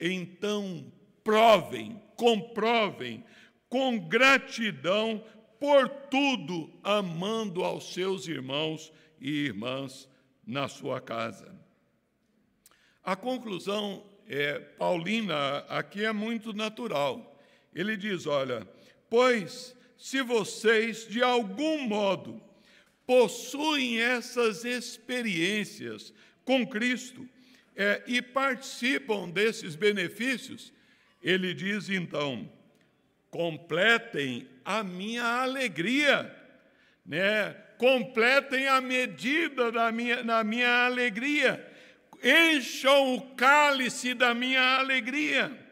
então 0.00 0.92
provem, 1.22 2.00
comprovem 2.16 3.24
com 3.68 3.98
gratidão 3.98 5.22
por 5.60 5.88
tudo, 5.88 6.72
amando 6.82 7.64
aos 7.64 7.92
seus 7.92 8.26
irmãos 8.26 8.92
e 9.20 9.46
irmãs 9.46 10.08
na 10.46 10.68
sua 10.68 11.00
casa. 11.00 11.54
A 13.04 13.16
conclusão 13.16 14.04
é, 14.26 14.58
paulina 14.58 15.58
aqui 15.68 16.04
é 16.04 16.12
muito 16.12 16.52
natural. 16.52 17.38
Ele 17.74 17.96
diz: 17.96 18.26
olha, 18.26 18.66
pois 19.10 19.76
se 19.96 20.22
vocês 20.22 21.06
de 21.08 21.22
algum 21.22 21.86
modo 21.88 22.40
possuem 23.08 24.02
essas 24.02 24.66
experiências 24.66 26.12
com 26.44 26.66
Cristo 26.66 27.26
é, 27.74 28.02
e 28.06 28.20
participam 28.20 29.30
desses 29.30 29.74
benefícios, 29.74 30.74
ele 31.22 31.54
diz 31.54 31.88
então: 31.88 32.52
completem 33.30 34.46
a 34.62 34.84
minha 34.84 35.24
alegria, 35.24 36.36
né? 37.06 37.52
completem 37.78 38.68
a 38.68 38.78
medida 38.78 39.72
da 39.72 39.90
minha, 39.90 40.22
da 40.22 40.44
minha 40.44 40.84
alegria, 40.84 41.66
encham 42.22 43.14
o 43.14 43.34
cálice 43.34 44.12
da 44.12 44.34
minha 44.34 44.76
alegria. 44.76 45.67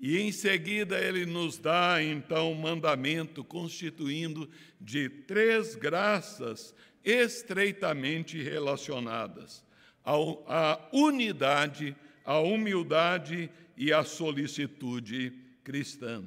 E 0.00 0.18
em 0.18 0.32
seguida 0.32 0.98
ele 0.98 1.26
nos 1.26 1.58
dá 1.58 2.02
então 2.02 2.52
um 2.52 2.54
mandamento 2.54 3.44
constituindo 3.44 4.48
de 4.80 5.10
três 5.10 5.74
graças 5.74 6.74
estreitamente 7.04 8.42
relacionadas: 8.42 9.62
a 10.02 10.80
unidade, 10.90 11.94
a 12.24 12.38
humildade 12.38 13.50
e 13.76 13.92
a 13.92 14.02
solicitude 14.02 15.32
cristã. 15.62 16.24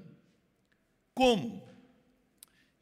Como? 1.15 1.67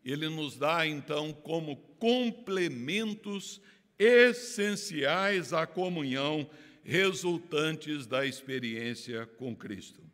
Ele 0.04 0.28
nos 0.28 0.58
dá 0.58 0.86
então 0.86 1.32
como 1.32 1.78
complementos 2.00 3.62
essenciais 3.98 5.54
à 5.54 5.66
comunhão 5.66 6.50
resultantes 6.84 8.08
da 8.08 8.26
experiência 8.26 9.26
com 9.38 9.56
Cristo. 9.56 10.11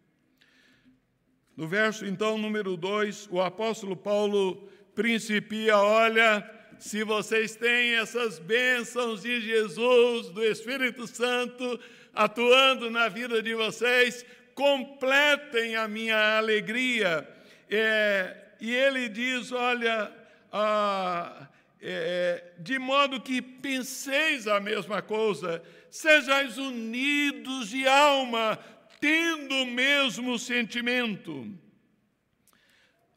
No 1.57 1.67
verso, 1.67 2.05
então, 2.05 2.37
número 2.37 2.77
2, 2.77 3.29
o 3.31 3.41
apóstolo 3.41 3.97
Paulo 3.97 4.69
principia: 4.93 5.75
olha, 5.75 6.47
se 6.77 7.03
vocês 7.03 7.55
têm 7.55 7.95
essas 7.95 8.37
bênçãos 8.37 9.23
de 9.23 9.41
Jesus, 9.41 10.29
do 10.29 10.43
Espírito 10.43 11.07
Santo, 11.07 11.79
atuando 12.13 12.91
na 12.91 13.09
vida 13.09 13.41
de 13.41 13.55
vocês, 13.55 14.23
completem 14.53 15.75
a 15.75 15.87
minha 15.87 16.37
alegria. 16.37 17.27
É, 17.67 18.37
e 18.61 18.75
ele 18.75 19.09
diz: 19.09 19.51
olha, 19.51 20.11
ah, 20.53 21.47
é, 21.81 22.51
de 22.59 22.77
modo 22.77 23.19
que 23.19 23.41
penseis 23.41 24.47
a 24.47 24.59
mesma 24.59 25.01
coisa, 25.01 25.63
sejais 25.89 26.59
unidos 26.59 27.69
de 27.69 27.87
alma, 27.87 28.59
tendo 28.99 29.53
o 29.55 29.65
mesmo 29.65 30.37
sentimento. 30.37 31.47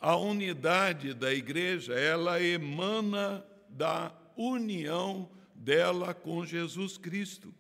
A 0.01 0.17
unidade 0.17 1.13
da 1.13 1.33
igreja, 1.33 1.93
ela 1.95 2.43
emana 2.43 3.45
da 3.69 4.15
união 4.37 5.31
dela 5.55 6.15
com 6.15 6.45
Jesus 6.45 6.97
Cristo. 6.97 7.55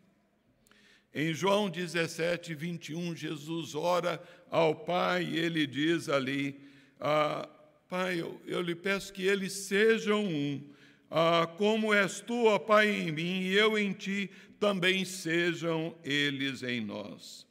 Em 1.12 1.34
João 1.34 1.68
17, 1.68 2.54
21, 2.54 3.14
Jesus 3.16 3.74
ora 3.74 4.22
ao 4.50 4.74
Pai 4.74 5.24
e 5.24 5.38
ele 5.38 5.66
diz 5.66 6.08
ali: 6.08 6.58
ah, 6.98 7.48
Pai, 7.88 8.20
eu, 8.20 8.40
eu, 8.46 8.62
lhe 8.62 8.74
peço 8.74 9.12
que 9.12 9.24
eles 9.24 9.52
sejam 9.52 10.24
um, 10.24 10.64
ah, 11.10 11.46
como 11.58 11.92
és 11.92 12.20
tu, 12.20 12.44
ó 12.44 12.58
Pai, 12.58 12.88
em 12.88 13.10
mim 13.10 13.40
e 13.42 13.54
eu 13.54 13.76
em 13.76 13.92
ti, 13.92 14.30
também 14.60 15.04
sejam 15.04 15.94
eles 16.04 16.62
em 16.62 16.80
nós. 16.80 17.49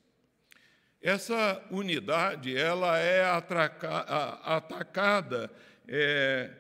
Essa 1.02 1.62
unidade 1.72 2.56
ela 2.56 2.98
é 2.98 3.24
atraca, 3.24 4.00
atacada 4.44 5.50
é, 5.88 6.52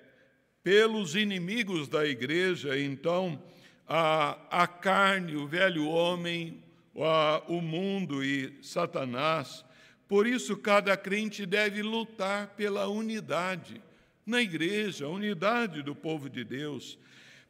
pelos 0.63 1.15
inimigos 1.15 1.89
da 1.89 2.06
igreja, 2.06 2.80
então 2.80 3.41
a, 3.88 4.38
a 4.49 4.67
carne, 4.67 5.36
o 5.36 5.45
velho 5.45 5.88
homem, 5.88 6.63
a, 6.95 7.43
o 7.47 7.62
mundo 7.62 8.23
e 8.23 8.58
Satanás. 8.62 9.65
Por 10.08 10.25
isso, 10.25 10.56
cada 10.56 10.95
crente 10.95 11.45
deve 11.45 11.82
lutar 11.82 12.47
pela 12.56 12.88
unidade 12.88 13.82
na 14.25 14.41
igreja, 14.41 15.06
a 15.06 15.10
unidade 15.10 15.82
do 15.82 15.93
povo 15.93 16.30
de 16.30 16.43
Deus. 16.43 16.97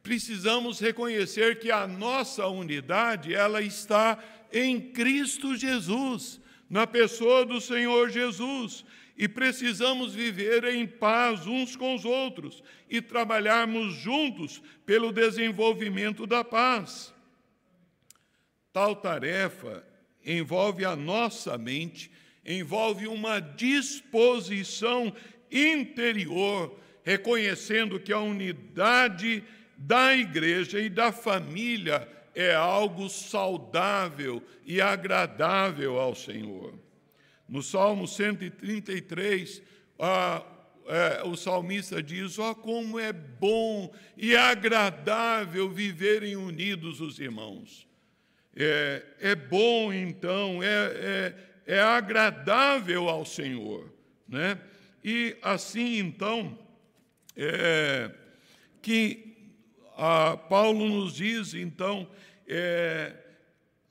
Precisamos 0.02 0.80
reconhecer 0.80 1.60
que 1.60 1.70
a 1.70 1.86
nossa 1.86 2.48
unidade, 2.48 3.34
ela 3.36 3.62
está 3.62 4.18
em 4.52 4.80
Cristo 4.80 5.56
Jesus, 5.56 6.39
na 6.70 6.86
pessoa 6.86 7.46
do 7.46 7.60
Senhor 7.60 8.10
Jesus, 8.10 8.86
e 9.18 9.28
precisamos 9.28 10.14
viver 10.16 10.64
em 10.64 10.88
paz 10.88 11.46
uns 11.46 11.76
com 11.76 11.94
os 11.94 12.06
outros 12.06 12.64
e 12.90 13.02
trabalharmos 13.02 13.96
juntos 13.96 14.62
pelo 14.86 15.12
desenvolvimento 15.12 16.26
da 16.26 16.42
paz. 16.42 17.14
Tal 18.72 18.96
tarefa 18.96 19.86
envolve 20.26 20.86
a 20.86 20.96
nossa 20.96 21.58
mente, 21.58 22.10
envolve 22.46 23.08
uma 23.08 23.40
disposição 23.42 25.14
interior, 25.52 26.80
reconhecendo 27.04 28.00
que 28.00 28.14
a 28.14 28.20
unidade 28.20 29.44
da 29.76 30.16
igreja 30.16 30.80
e 30.80 30.90
da 30.90 31.12
família 31.12 32.08
é 32.36 32.54
algo 32.54 33.10
saudável 33.10 34.42
e 34.66 34.82
agradável 34.82 36.00
ao 36.00 36.16
Senhor. 36.16 36.74
No 37.48 37.64
Salmo 37.64 38.08
133, 38.08 39.62
a, 39.98 40.46
é, 40.88 41.24
o 41.24 41.36
salmista 41.36 42.02
diz: 42.02 42.40
Ó, 42.40 42.52
oh, 42.52 42.56
como 42.56 43.00
é 43.00 43.12
bom 43.12 43.92
e 44.18 44.36
agradável 44.36 45.70
viverem 45.70 46.36
unidos 46.36 47.02
os 47.02 47.20
irmãos. 47.20 47.88
É, 48.56 49.04
é 49.20 49.36
bom, 49.36 49.94
então, 49.94 50.62
é, 50.62 51.36
é, 51.68 51.76
é 51.76 51.80
agradável 51.80 53.08
ao 53.08 53.24
Senhor. 53.24 53.94
Né? 54.28 54.60
E 55.04 55.38
assim, 55.42 55.98
então, 55.98 56.58
é, 57.36 58.12
que 58.82 59.29
a, 60.00 60.38
Paulo 60.38 60.88
nos 60.88 61.16
diz, 61.16 61.54
então, 61.54 62.08
é, 62.48 63.14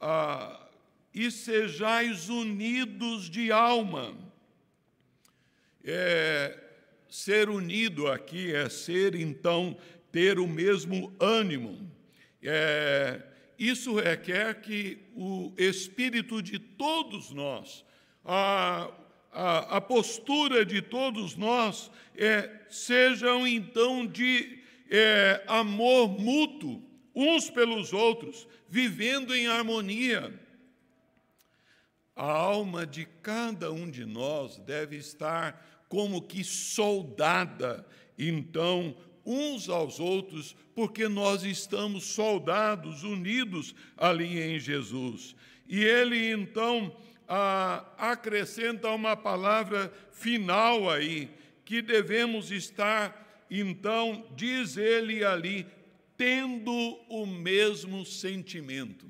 a, 0.01 0.67
e 1.13 1.31
sejais 1.31 2.31
unidos 2.31 3.29
de 3.29 3.53
alma. 3.53 4.17
É, 5.85 6.59
ser 7.11 7.51
unido 7.51 8.07
aqui 8.09 8.55
é 8.55 8.71
ser, 8.71 9.15
então, 9.15 9.77
ter 10.11 10.39
o 10.39 10.49
mesmo 10.49 11.15
ânimo. 11.21 11.91
É, 12.43 13.21
isso 13.59 13.95
requer 13.95 14.63
que 14.63 14.99
o 15.15 15.53
espírito 15.59 16.41
de 16.41 16.59
todos 16.59 17.33
nós, 17.33 17.85
a, 18.25 18.91
a, 19.31 19.77
a 19.77 19.81
postura 19.81 20.65
de 20.65 20.81
todos 20.81 21.37
nós 21.37 21.91
é, 22.17 22.49
sejam 22.71 23.47
então 23.47 24.07
de 24.07 24.58
é, 24.91 25.43
amor 25.47 26.09
mútuo 26.09 26.83
uns 27.15 27.51
pelos 27.51 27.93
outros, 27.93 28.47
vivendo 28.69 29.35
em 29.35 29.49
harmonia. 29.49 30.33
A 32.15 32.31
alma 32.31 32.87
de 32.87 33.07
cada 33.23 33.73
um 33.73 33.91
de 33.91 34.05
nós 34.05 34.57
deve 34.59 34.97
estar 34.97 35.85
como 35.89 36.23
que 36.23 36.45
soldada, 36.45 37.87
então, 38.17 38.97
uns 39.25 39.69
aos 39.69 39.99
outros, 39.99 40.55
porque 40.75 41.09
nós 41.09 41.43
estamos 41.43 42.05
soldados, 42.05 43.03
unidos 43.03 43.75
ali 43.97 44.41
em 44.41 44.59
Jesus. 44.61 45.35
E 45.69 45.83
ele, 45.83 46.31
então, 46.31 46.97
acrescenta 47.97 48.89
uma 48.91 49.17
palavra 49.17 49.93
final 50.13 50.91
aí, 50.91 51.31
que 51.65 51.83
devemos 51.83 52.51
estar, 52.51 53.28
então, 53.51 54.27
diz 54.37 54.77
ele 54.77 55.25
ali, 55.25 55.67
tendo 56.17 56.73
o 57.09 57.25
mesmo 57.25 58.05
sentimento. 58.05 59.07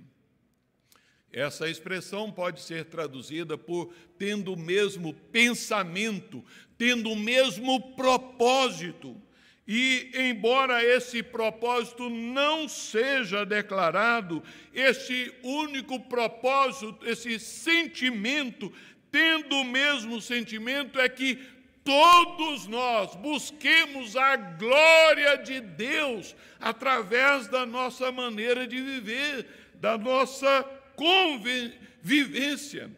Essa 1.32 1.68
expressão 1.68 2.32
pode 2.32 2.60
ser 2.60 2.86
traduzida 2.86 3.56
por 3.58 3.92
tendo 4.18 4.52
o 4.54 4.58
mesmo 4.58 5.12
pensamento, 5.12 6.44
tendo 6.76 7.10
o 7.10 7.16
mesmo 7.16 7.94
propósito. 7.94 9.20
E, 9.66 10.10
embora 10.14 10.82
esse 10.82 11.22
propósito 11.22 12.08
não 12.08 12.66
seja 12.66 13.44
declarado, 13.44 14.42
esse 14.72 15.30
único 15.42 16.00
propósito, 16.00 17.06
esse 17.06 17.38
sentimento, 17.38 18.72
tendo 19.10 19.56
o 19.56 19.64
mesmo 19.64 20.22
sentimento, 20.22 20.98
é 20.98 21.06
que 21.06 21.38
todos 21.84 22.66
nós 22.66 23.14
busquemos 23.16 24.16
a 24.16 24.36
glória 24.36 25.36
de 25.38 25.60
Deus 25.60 26.34
através 26.60 27.48
da 27.48 27.64
nossa 27.64 28.12
maneira 28.12 28.66
de 28.66 28.80
viver, 28.80 29.46
da 29.74 29.96
nossa 29.96 30.62
convivência. 30.96 32.90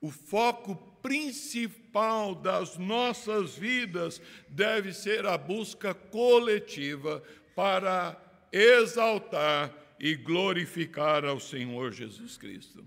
O 0.00 0.10
foco 0.10 0.74
principal 1.02 2.34
das 2.34 2.76
nossas 2.78 3.56
vidas 3.56 4.20
deve 4.48 4.92
ser 4.92 5.26
a 5.26 5.36
busca 5.36 5.92
coletiva 5.94 7.22
para 7.54 8.20
exaltar 8.52 9.74
e 9.98 10.14
glorificar 10.14 11.24
ao 11.24 11.38
Senhor 11.38 11.92
Jesus 11.92 12.38
Cristo. 12.38 12.84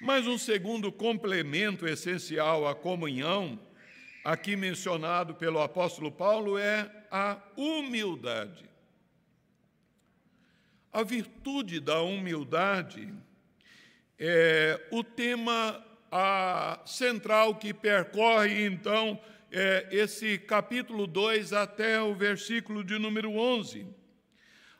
Mas 0.00 0.28
um 0.28 0.38
segundo 0.38 0.92
complemento 0.92 1.86
essencial 1.86 2.68
à 2.68 2.74
comunhão, 2.74 3.58
aqui 4.24 4.54
mencionado 4.54 5.34
pelo 5.34 5.60
apóstolo 5.60 6.12
Paulo, 6.12 6.56
é 6.56 6.88
a 7.10 7.36
humildade. 7.56 8.64
A 10.92 11.02
virtude 11.02 11.80
da 11.80 12.00
humildade 12.00 13.12
é 14.18 14.80
o 14.92 15.02
tema 15.02 15.84
a 16.10 16.80
central 16.86 17.56
que 17.56 17.74
percorre, 17.74 18.64
então, 18.64 19.20
é, 19.50 19.88
esse 19.90 20.38
capítulo 20.38 21.06
2 21.06 21.52
até 21.52 22.00
o 22.00 22.14
versículo 22.14 22.84
de 22.84 22.98
número 22.98 23.32
11. 23.32 23.86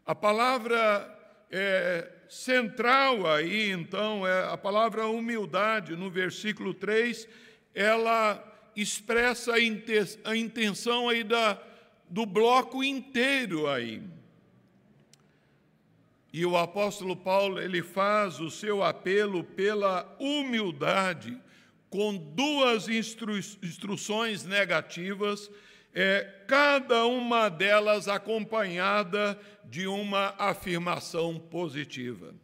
A 0.06 0.14
palavra 0.14 1.17
é, 1.50 2.10
central 2.28 3.26
aí, 3.26 3.70
então, 3.70 4.26
é 4.26 4.52
a 4.52 4.56
palavra 4.56 5.06
humildade, 5.06 5.96
no 5.96 6.10
versículo 6.10 6.74
3, 6.74 7.28
ela 7.74 8.44
expressa 8.76 9.54
a 9.54 10.36
intenção 10.36 11.08
aí 11.08 11.24
da, 11.24 11.60
do 12.08 12.24
bloco 12.24 12.84
inteiro 12.84 13.68
aí. 13.68 14.02
E 16.32 16.44
o 16.44 16.56
apóstolo 16.56 17.16
Paulo, 17.16 17.60
ele 17.60 17.82
faz 17.82 18.38
o 18.38 18.50
seu 18.50 18.82
apelo 18.82 19.42
pela 19.42 20.14
humildade, 20.20 21.36
com 21.88 22.14
duas 22.14 22.86
instru 22.88 23.38
instruções 23.38 24.44
negativas, 24.44 25.50
é, 25.94 26.44
cada 26.46 27.06
uma 27.06 27.48
delas 27.48 28.08
acompanhada 28.08 29.38
de 29.64 29.86
uma 29.86 30.34
afirmação 30.38 31.38
positiva. 31.38 32.34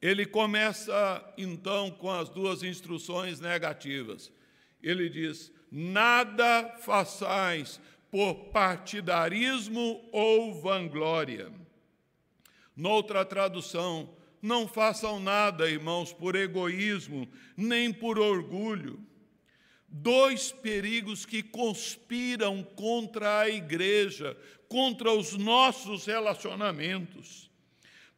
Ele 0.00 0.26
começa 0.26 1.24
então 1.38 1.90
com 1.90 2.10
as 2.10 2.28
duas 2.28 2.62
instruções 2.62 3.40
negativas. 3.40 4.30
Ele 4.82 5.08
diz: 5.08 5.52
Nada 5.70 6.76
façais 6.80 7.80
por 8.10 8.34
partidarismo 8.52 10.04
ou 10.12 10.60
vanglória 10.60 11.50
Noutra 12.76 13.24
tradução, 13.24 14.10
não 14.42 14.68
façam 14.68 15.18
nada, 15.18 15.68
irmãos, 15.68 16.12
por 16.12 16.36
egoísmo, 16.36 17.26
nem 17.56 17.90
por 17.90 18.18
orgulho. 18.18 19.00
Dois 19.88 20.52
perigos 20.52 21.24
que 21.24 21.42
conspiram 21.42 22.62
contra 22.62 23.40
a 23.40 23.48
igreja, 23.48 24.36
contra 24.68 25.12
os 25.12 25.36
nossos 25.36 26.06
relacionamentos. 26.06 27.50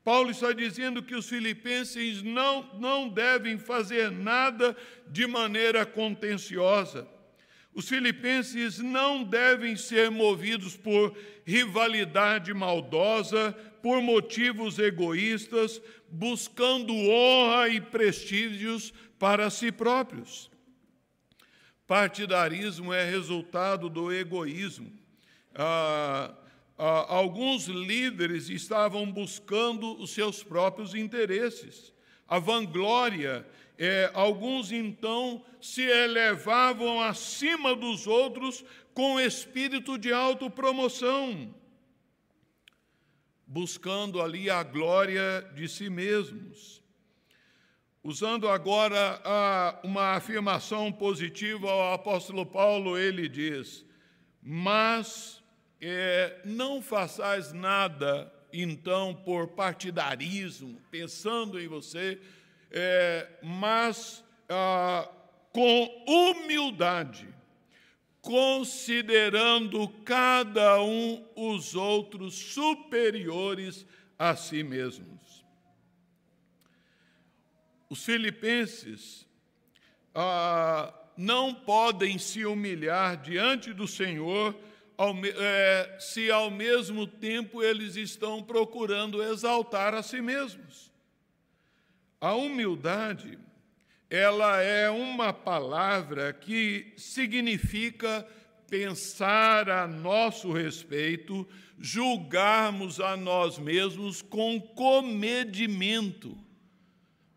Paulo 0.03 0.31
está 0.31 0.53
dizendo 0.53 1.03
que 1.03 1.15
os 1.15 1.29
filipenses 1.29 2.23
não, 2.23 2.63
não 2.79 3.09
devem 3.09 3.59
fazer 3.59 4.11
nada 4.11 4.75
de 5.07 5.27
maneira 5.27 5.85
contenciosa. 5.85 7.07
Os 7.75 7.89
filipenses 7.89 8.79
não 8.79 9.23
devem 9.23 9.77
ser 9.77 10.11
movidos 10.11 10.77
por 10.77 11.15
rivalidade 11.45 12.53
maldosa, 12.55 13.53
por 13.83 14.01
motivos 14.01 14.79
egoístas, 14.79 15.81
buscando 16.09 16.93
honra 16.93 17.69
e 17.69 17.81
prestígios 17.81 18.93
para 19.19 19.51
si 19.51 19.71
próprios. 19.71 20.51
Partidarismo 21.88 22.94
é 22.94 23.05
resultado 23.05 23.88
do 23.88 24.12
egoísmo. 24.12 24.92
Ah, 25.53 26.33
ah, 26.79 27.07
alguns 27.09 27.66
líderes 27.66 28.48
estavam 28.48 29.11
buscando 29.11 30.01
os 30.01 30.11
seus 30.11 30.44
próprios 30.44 30.94
interesses. 30.94 31.92
A 32.29 32.38
vanglória, 32.38 33.44
é, 33.77 34.09
alguns 34.14 34.70
então 34.70 35.44
se 35.61 35.83
elevavam 35.83 37.01
acima 37.01 37.74
dos 37.74 38.07
outros 38.07 38.64
com 38.94 39.18
espírito 39.18 39.98
de 39.98 40.12
autopromoção 40.12 41.53
buscando 43.48 44.20
ali 44.20 44.51
a 44.51 44.62
glória 44.62 45.40
de 45.55 45.66
si 45.66 45.88
mesmos. 45.88 46.78
Usando 48.03 48.49
agora 48.49 49.21
a, 49.25 49.81
uma 49.83 50.13
afirmação 50.13 50.93
positiva 50.93 51.71
ao 51.71 51.95
apóstolo 51.95 52.47
Paulo, 52.47 52.97
ele 52.97 53.29
diz: 53.29 53.85
Mas 54.41 55.43
é, 55.81 56.41
não 56.45 56.81
façais 56.81 57.53
nada, 57.53 58.33
então, 58.53 59.15
por 59.15 59.49
partidarismo, 59.49 60.81
pensando 60.91 61.61
em 61.61 61.69
você, 61.69 62.21
é, 62.71 63.29
mas 63.43 64.25
ah, 64.49 65.09
com 65.53 66.05
humildade, 66.07 67.29
considerando 68.21 69.89
cada 70.05 70.83
um 70.83 71.25
os 71.35 71.75
outros 71.75 72.35
superiores 72.35 73.87
a 74.19 74.35
si 74.37 74.63
mesmos. 74.63 75.18
Os 77.88 78.05
filipenses 78.05 79.27
ah, 80.14 80.92
não 81.16 81.55
podem 81.55 82.18
se 82.18 82.44
humilhar 82.44 83.16
diante 83.16 83.72
do 83.72 83.88
Senhor 83.88 84.55
ao, 84.96 85.14
é, 85.24 85.96
se 86.01 86.31
ao 86.31 86.51
mesmo 86.51 87.07
tempo 87.07 87.62
eles 87.62 87.96
estão 87.96 88.42
procurando 88.42 89.22
exaltar 89.22 89.94
a 89.94 90.03
si 90.03 90.20
mesmos. 90.20 90.92
A 92.20 92.35
humildade 92.35 93.38
ela 94.11 94.61
é 94.61 94.88
uma 94.88 95.33
palavra 95.33 96.33
que 96.33 96.94
significa 96.96 98.27
pensar 98.68 99.68
a 99.70 99.87
nosso 99.87 100.51
respeito, 100.53 101.46
julgarmos 101.79 103.01
a 103.01 103.16
nós 103.16 103.59
mesmos 103.59 104.22
com 104.22 104.61
comedimento. 104.61 106.37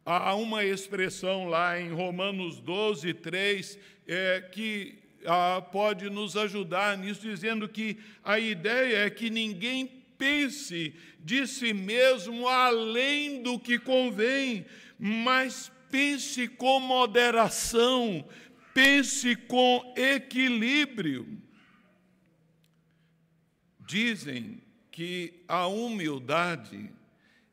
Há 0.06 0.34
uma 0.36 0.66
expressão 0.66 1.48
lá 1.48 1.80
em 1.80 1.92
Romanos 1.92 2.60
12, 2.60 3.14
3, 3.14 3.78
é, 4.08 4.42
que 4.52 5.00
ah, 5.26 5.62
pode 5.72 6.10
nos 6.10 6.36
ajudar 6.36 6.98
nisso, 6.98 7.22
dizendo 7.22 7.70
que 7.70 7.98
a 8.24 8.40
ideia 8.40 9.06
é 9.06 9.10
que 9.10 9.30
ninguém 9.30 9.86
pense 10.18 10.96
de 11.20 11.46
si 11.46 11.74
mesmo 11.74 12.48
além 12.48 13.44
do 13.44 13.60
que 13.60 13.78
convém, 13.78 14.66
mas 14.98 15.72
pense 15.90 16.48
com 16.48 16.80
moderação, 16.80 18.28
pense 18.74 19.36
com 19.36 19.94
equilíbrio. 19.96 21.28
Dizem 23.80 24.62
que 24.92 25.44
a 25.48 25.68
humildade 25.68 26.92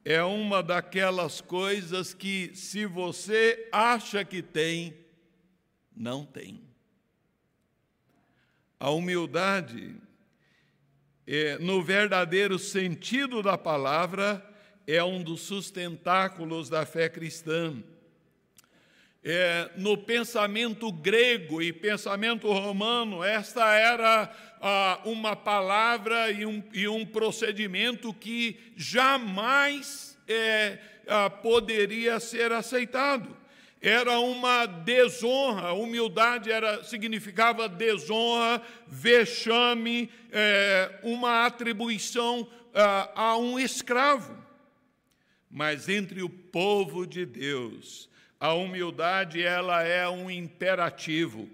é 0.04 0.22
uma 0.22 0.62
daquelas 0.62 1.40
coisas 1.40 2.14
que, 2.14 2.50
se 2.54 2.86
você 2.86 3.68
acha 3.72 4.24
que 4.24 4.42
tem, 4.42 4.96
não 5.94 6.24
tem. 6.24 6.62
A 8.80 8.90
humildade, 8.90 9.96
é, 11.26 11.58
no 11.58 11.82
verdadeiro 11.82 12.58
sentido 12.58 13.42
da 13.42 13.58
palavra, 13.58 14.44
é 14.86 15.02
um 15.02 15.22
dos 15.22 15.42
sustentáculos 15.42 16.70
da 16.70 16.86
fé 16.86 17.08
cristã 17.08 17.82
é, 19.24 19.70
no 19.76 19.96
pensamento 19.96 20.92
grego 20.92 21.60
e 21.60 21.72
pensamento 21.72 22.50
romano, 22.52 23.22
esta 23.24 23.74
era 23.74 24.32
ah, 24.60 25.00
uma 25.04 25.34
palavra 25.34 26.30
e 26.30 26.46
um, 26.46 26.62
e 26.72 26.86
um, 26.86 27.04
procedimento 27.04 28.12
que 28.14 28.58
jamais 28.76 30.16
é, 30.26 30.78
ah, 31.06 31.28
poderia 31.28 32.20
ser 32.20 32.52
aceitado. 32.52 33.36
Era 33.80 34.18
uma 34.18 34.66
desonra, 34.66 35.72
humildade 35.72 36.50
era, 36.50 36.82
significava 36.82 37.68
desonra, 37.68 38.60
vexame, 38.88 40.10
é, 40.32 40.98
uma 41.02 41.46
atribuição 41.46 42.48
ah, 42.74 43.10
a 43.14 43.36
um 43.36 43.58
escravo. 43.58 44.36
Mas 45.50 45.88
entre 45.88 46.22
o 46.22 46.28
povo 46.28 47.06
de 47.06 47.24
Deus, 47.24 48.08
a 48.40 48.54
humildade 48.54 49.42
ela 49.42 49.82
é 49.82 50.08
um 50.08 50.30
imperativo. 50.30 51.48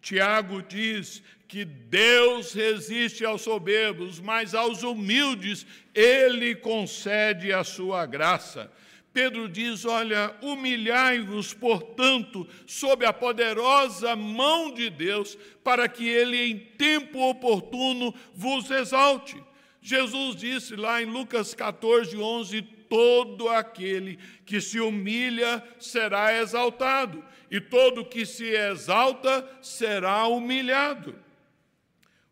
Tiago 0.00 0.62
diz 0.62 1.22
que 1.46 1.64
Deus 1.64 2.52
resiste 2.52 3.24
aos 3.24 3.42
soberbos, 3.42 4.18
mas 4.20 4.54
aos 4.54 4.82
humildes 4.82 5.66
ele 5.94 6.54
concede 6.54 7.52
a 7.52 7.62
sua 7.62 8.04
graça. 8.04 8.70
Pedro 9.12 9.48
diz: 9.48 9.84
Olha, 9.84 10.34
humilhai-vos, 10.42 11.54
portanto, 11.54 12.46
sob 12.66 13.06
a 13.06 13.12
poderosa 13.12 14.16
mão 14.16 14.74
de 14.74 14.90
Deus, 14.90 15.38
para 15.62 15.88
que 15.88 16.06
ele 16.06 16.36
em 16.36 16.58
tempo 16.58 17.20
oportuno 17.30 18.12
vos 18.34 18.68
exalte. 18.70 19.40
Jesus 19.80 20.34
disse 20.34 20.74
lá 20.74 21.00
em 21.00 21.06
Lucas 21.06 21.54
14, 21.54 22.16
11: 22.16 22.62
todo 22.94 23.48
aquele 23.48 24.20
que 24.46 24.60
se 24.60 24.78
humilha 24.78 25.60
será 25.80 26.40
exaltado, 26.40 27.24
e 27.50 27.60
todo 27.60 28.04
que 28.04 28.24
se 28.24 28.44
exalta 28.44 29.44
será 29.60 30.28
humilhado. 30.28 31.16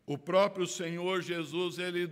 O 0.06 0.16
próprio 0.16 0.64
Senhor 0.64 1.20
Jesus, 1.20 1.80
ele 1.80 2.08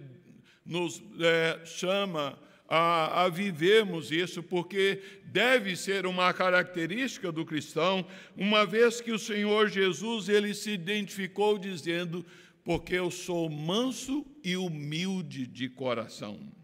nos 0.66 1.00
é, 1.20 1.60
chama 1.64 2.36
a, 2.68 3.22
a 3.22 3.28
vivermos 3.28 4.10
isso, 4.10 4.42
porque 4.42 5.00
deve 5.26 5.76
ser 5.76 6.04
uma 6.04 6.32
característica 6.34 7.30
do 7.30 7.44
cristão, 7.44 8.04
uma 8.36 8.66
vez 8.66 9.00
que 9.00 9.12
o 9.12 9.18
Senhor 9.18 9.68
Jesus, 9.68 10.28
ele 10.28 10.54
se 10.54 10.72
identificou 10.72 11.56
dizendo, 11.56 12.26
porque 12.64 12.96
eu 12.96 13.12
sou 13.12 13.48
manso 13.48 14.26
e 14.42 14.56
humilde 14.56 15.46
de 15.46 15.68
coração. 15.68 16.59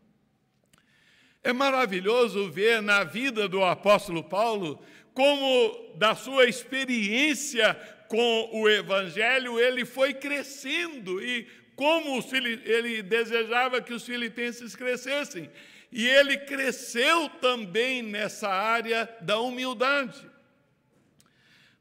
É 1.47 1.53
maravilhoso 1.53 2.51
ver 2.51 2.83
na 2.83 3.05
vida 3.05 3.49
do 3.49 3.63
apóstolo 3.63 4.25
Paulo 4.25 4.83
como, 5.15 5.95
da 5.95 6.13
sua 6.13 6.47
experiência 6.47 7.73
com 8.09 8.51
o 8.53 8.69
Evangelho, 8.69 9.61
ele 9.61 9.85
foi 9.85 10.13
crescendo 10.13 11.23
e 11.23 11.47
como 11.77 12.21
ele 12.65 13.01
desejava 13.01 13.81
que 13.81 13.95
os 13.95 14.05
filipenses 14.05 14.75
crescessem. 14.75 15.49
E 15.93 16.05
ele 16.05 16.37
cresceu 16.37 17.29
também 17.41 18.03
nessa 18.03 18.49
área 18.49 19.09
da 19.21 19.39
humildade. 19.39 20.29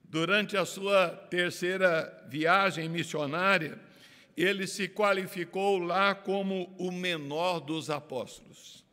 Durante 0.04 0.56
a 0.56 0.64
sua 0.64 1.10
terceira 1.10 2.24
viagem 2.30 2.88
missionária, 2.88 3.80
ele 4.38 4.68
se 4.68 4.88
qualificou 4.88 5.80
lá 5.80 6.14
como 6.14 6.72
o 6.78 6.92
menor 6.92 7.60
dos 7.60 7.90
apóstolos. 7.90 8.85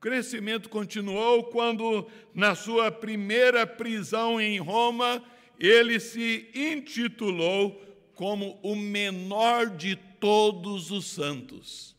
Crescimento 0.00 0.70
continuou 0.70 1.44
quando, 1.44 2.08
na 2.34 2.54
sua 2.54 2.90
primeira 2.90 3.66
prisão 3.66 4.40
em 4.40 4.58
Roma, 4.58 5.22
ele 5.58 6.00
se 6.00 6.48
intitulou 6.54 7.78
como 8.14 8.58
o 8.62 8.74
menor 8.74 9.66
de 9.76 9.96
todos 9.96 10.90
os 10.90 11.04
santos. 11.06 11.94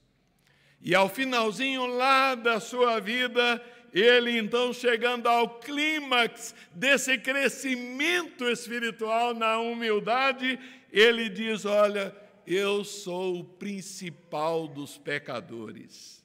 E 0.82 0.96
ao 0.96 1.08
finalzinho 1.08 1.86
lá 1.86 2.34
da 2.34 2.60
sua 2.60 3.00
vida, 3.00 3.64
ele 3.94 4.36
então 4.36 4.74
chegando 4.74 5.28
ao 5.28 5.60
clímax 5.60 6.56
desse 6.74 7.20
crescimento 7.20 8.50
espiritual 8.50 9.36
na 9.36 9.60
humildade, 9.60 10.58
ele 10.92 11.30
diz: 11.30 11.66
Olha, 11.66 12.16
eu 12.48 12.84
sou 12.84 13.42
o 13.42 13.44
principal 13.44 14.68
dos 14.68 14.98
pecadores. 14.98 16.21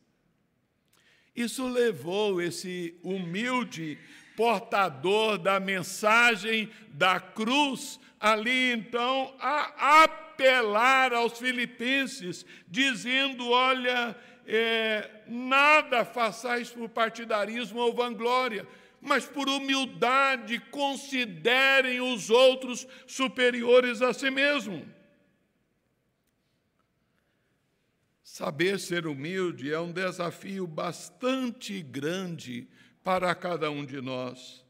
Isso 1.37 1.68
levou 1.68 2.40
esse 2.40 2.94
humilde 3.03 3.99
portador 4.37 5.38
da 5.38 5.61
mensagem 5.61 6.70
da 6.88 7.20
cruz 7.20 8.01
ali 8.18 8.72
então 8.72 9.35
a 9.38 10.05
apelar 10.05 11.12
aos 11.12 11.38
filipenses, 11.38 12.46
dizendo: 12.66 13.51
Olha, 13.51 14.16
é, 14.46 15.11
nada 15.27 16.05
façais 16.05 16.70
por 16.70 16.88
partidarismo 16.88 17.81
ou 17.81 17.94
vanglória 17.94 18.66
mas 19.07 19.25
por 19.25 19.49
humildade 19.49 20.59
considerem 20.70 22.01
os 22.01 22.29
outros 22.29 22.88
superiores 23.07 24.03
a 24.03 24.12
si 24.12 24.31
mesmo. 24.31 24.85
Saber 28.37 28.79
ser 28.79 29.07
humilde 29.07 29.72
é 29.72 29.81
um 29.81 29.90
desafio 29.90 30.66
bastante 30.66 31.81
grande 31.81 32.68
para 33.03 33.35
cada 33.35 33.70
um 33.70 33.83
de 33.83 33.99
nós. 34.03 34.62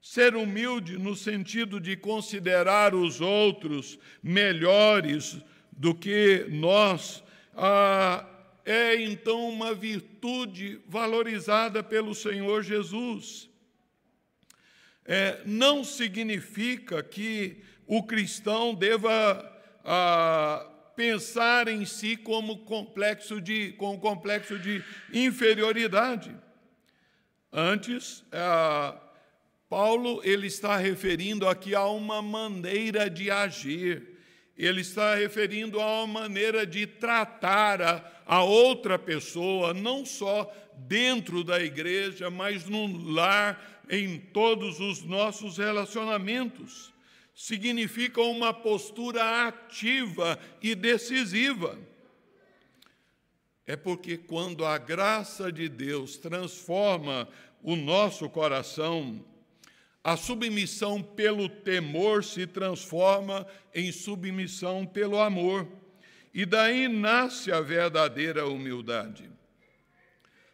Ser 0.00 0.36
humilde 0.36 0.96
no 0.96 1.16
sentido 1.16 1.80
de 1.80 1.96
considerar 1.96 2.94
os 2.94 3.20
outros 3.20 3.98
melhores 4.22 5.40
do 5.72 5.92
que 5.92 6.46
nós 6.50 7.20
ah, 7.56 8.24
é 8.64 8.94
então 9.02 9.48
uma 9.48 9.74
virtude 9.74 10.80
valorizada 10.86 11.82
pelo 11.82 12.14
Senhor 12.14 12.62
Jesus 12.62 13.50
é, 15.04 15.42
não 15.44 15.82
significa 15.82 17.02
que 17.02 17.60
o 17.88 18.04
cristão 18.04 18.72
deva 18.72 19.60
ah, 19.84 20.69
pensar 21.00 21.66
em 21.66 21.86
si 21.86 22.14
como 22.14 22.58
complexo 22.58 23.40
de, 23.40 23.72
com 23.72 23.98
complexo 23.98 24.58
de 24.58 24.84
inferioridade. 25.10 26.30
Antes, 27.50 28.22
ah, 28.30 29.00
Paulo 29.66 30.20
ele 30.22 30.46
está 30.46 30.76
referindo 30.76 31.48
aqui 31.48 31.74
a 31.74 31.86
uma 31.86 32.20
maneira 32.20 33.08
de 33.08 33.30
agir. 33.30 34.18
Ele 34.58 34.82
está 34.82 35.14
referindo 35.14 35.80
a 35.80 36.04
uma 36.04 36.20
maneira 36.20 36.66
de 36.66 36.86
tratar 36.86 37.80
a, 37.80 38.04
a 38.26 38.44
outra 38.44 38.98
pessoa, 38.98 39.72
não 39.72 40.04
só 40.04 40.52
dentro 40.76 41.42
da 41.42 41.62
igreja, 41.62 42.28
mas 42.28 42.66
no 42.66 43.10
lar, 43.10 43.86
em 43.88 44.18
todos 44.18 44.78
os 44.80 45.02
nossos 45.02 45.56
relacionamentos. 45.56 46.89
Significa 47.40 48.20
uma 48.20 48.52
postura 48.52 49.48
ativa 49.48 50.38
e 50.60 50.74
decisiva. 50.74 51.78
É 53.66 53.76
porque 53.76 54.18
quando 54.18 54.62
a 54.62 54.76
graça 54.76 55.50
de 55.50 55.66
Deus 55.66 56.18
transforma 56.18 57.26
o 57.62 57.76
nosso 57.76 58.28
coração, 58.28 59.24
a 60.04 60.18
submissão 60.18 61.02
pelo 61.02 61.48
temor 61.48 62.22
se 62.24 62.46
transforma 62.46 63.46
em 63.74 63.90
submissão 63.90 64.84
pelo 64.84 65.18
amor. 65.18 65.66
E 66.34 66.44
daí 66.44 66.88
nasce 66.88 67.50
a 67.50 67.62
verdadeira 67.62 68.46
humildade. 68.46 69.30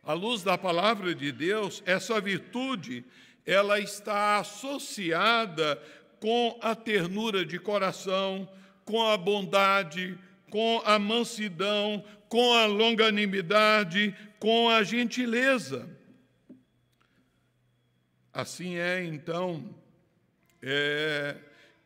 À 0.05 0.13
luz 0.13 0.45
da 0.45 0.57
palavra 0.57 1.13
de 1.17 1.33
Deus, 1.33 1.83
essa 1.85 2.21
virtude 2.21 3.05
ela 3.47 3.79
está 3.79 4.39
associada 4.39 5.81
com 6.21 6.59
a 6.63 6.75
ternura 6.75 7.45
de 7.45 7.59
coração, 7.59 8.49
com 8.85 9.03
a 9.09 9.17
bondade, 9.17 10.19
com 10.51 10.81
a 10.85 10.99
mansidão, 10.99 12.05
com 12.29 12.55
a 12.55 12.67
longanimidade, 12.67 14.15
com 14.39 14.69
a 14.69 14.83
gentileza. 14.83 15.89
Assim 18.33 18.77
é, 18.77 19.05
então, 19.05 19.75
é, 20.63 21.37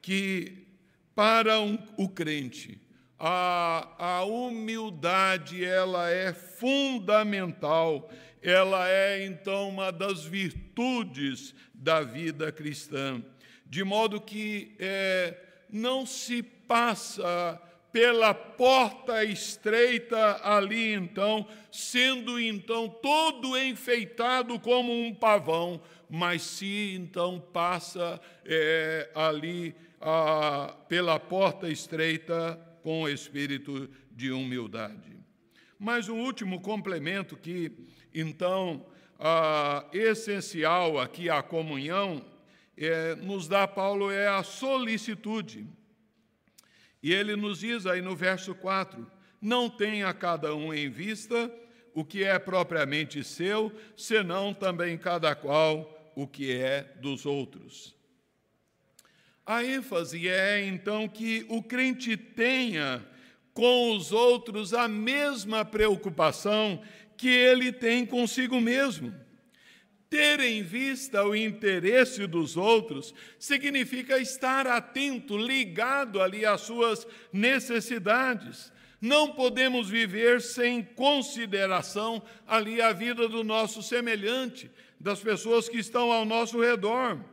que 0.02 0.66
para 1.14 1.60
um, 1.60 1.78
o 1.96 2.08
crente, 2.08 2.80
a, 3.18 3.88
a 3.98 4.24
humildade 4.24 5.64
ela 5.64 6.10
é 6.10 6.32
fundamental 6.32 8.10
ela 8.42 8.88
é 8.88 9.24
então 9.24 9.68
uma 9.68 9.92
das 9.92 10.24
virtudes 10.24 11.54
da 11.74 12.02
vida 12.02 12.50
cristã, 12.50 13.22
de 13.70 13.84
modo 13.84 14.20
que 14.20 14.74
é, 14.80 15.36
não 15.70 16.04
se 16.04 16.42
passa 16.42 17.62
pela 17.92 18.34
porta 18.34 19.24
estreita 19.24 20.40
ali 20.42 20.92
então, 20.92 21.46
sendo 21.70 22.40
então 22.40 22.88
todo 22.88 23.56
enfeitado 23.56 24.58
como 24.58 24.92
um 24.92 25.14
pavão, 25.14 25.80
mas 26.08 26.42
se 26.42 26.94
então 26.96 27.40
passa 27.40 28.20
é, 28.44 29.08
ali 29.14 29.72
a, 30.00 30.76
pela 30.88 31.20
porta 31.20 31.68
estreita 31.68 32.58
com 32.82 33.08
espírito 33.08 33.88
de 34.10 34.32
humildade. 34.32 35.16
Mas 35.78 36.08
um 36.08 36.18
último 36.18 36.60
complemento 36.60 37.36
que 37.36 37.72
então, 38.12 38.84
ah, 39.20 39.86
essencial 39.92 40.98
aqui 40.98 41.30
a 41.30 41.40
comunhão, 41.40 42.24
é, 42.86 43.14
nos 43.14 43.46
dá 43.46 43.68
Paulo 43.68 44.10
é 44.10 44.28
a 44.28 44.42
solicitude. 44.42 45.66
E 47.02 47.12
ele 47.12 47.36
nos 47.36 47.60
diz 47.60 47.86
aí 47.86 48.00
no 48.00 48.16
verso 48.16 48.54
4: 48.54 49.06
Não 49.40 49.68
tenha 49.68 50.12
cada 50.14 50.54
um 50.54 50.72
em 50.72 50.88
vista 50.88 51.52
o 51.94 52.04
que 52.04 52.24
é 52.24 52.38
propriamente 52.38 53.22
seu, 53.24 53.72
senão 53.96 54.54
também 54.54 54.96
cada 54.96 55.34
qual 55.34 56.12
o 56.14 56.26
que 56.26 56.52
é 56.52 56.82
dos 57.00 57.26
outros. 57.26 57.94
A 59.44 59.64
ênfase 59.64 60.28
é 60.28 60.64
então 60.64 61.08
que 61.08 61.44
o 61.48 61.62
crente 61.62 62.16
tenha 62.16 63.04
com 63.52 63.96
os 63.96 64.12
outros 64.12 64.72
a 64.72 64.86
mesma 64.86 65.64
preocupação 65.64 66.80
que 67.16 67.28
ele 67.28 67.72
tem 67.72 68.06
consigo 68.06 68.60
mesmo. 68.60 69.14
Ter 70.10 70.40
em 70.40 70.60
vista 70.60 71.24
o 71.24 71.36
interesse 71.36 72.26
dos 72.26 72.56
outros 72.56 73.14
significa 73.38 74.18
estar 74.18 74.66
atento, 74.66 75.38
ligado 75.38 76.20
ali 76.20 76.44
às 76.44 76.62
suas 76.62 77.06
necessidades. 77.32 78.72
Não 79.00 79.32
podemos 79.32 79.88
viver 79.88 80.40
sem 80.40 80.82
consideração 80.82 82.20
ali 82.44 82.82
a 82.82 82.92
vida 82.92 83.28
do 83.28 83.44
nosso 83.44 83.84
semelhante, 83.84 84.68
das 84.98 85.20
pessoas 85.20 85.68
que 85.68 85.78
estão 85.78 86.10
ao 86.10 86.24
nosso 86.24 86.60
redor. 86.60 87.24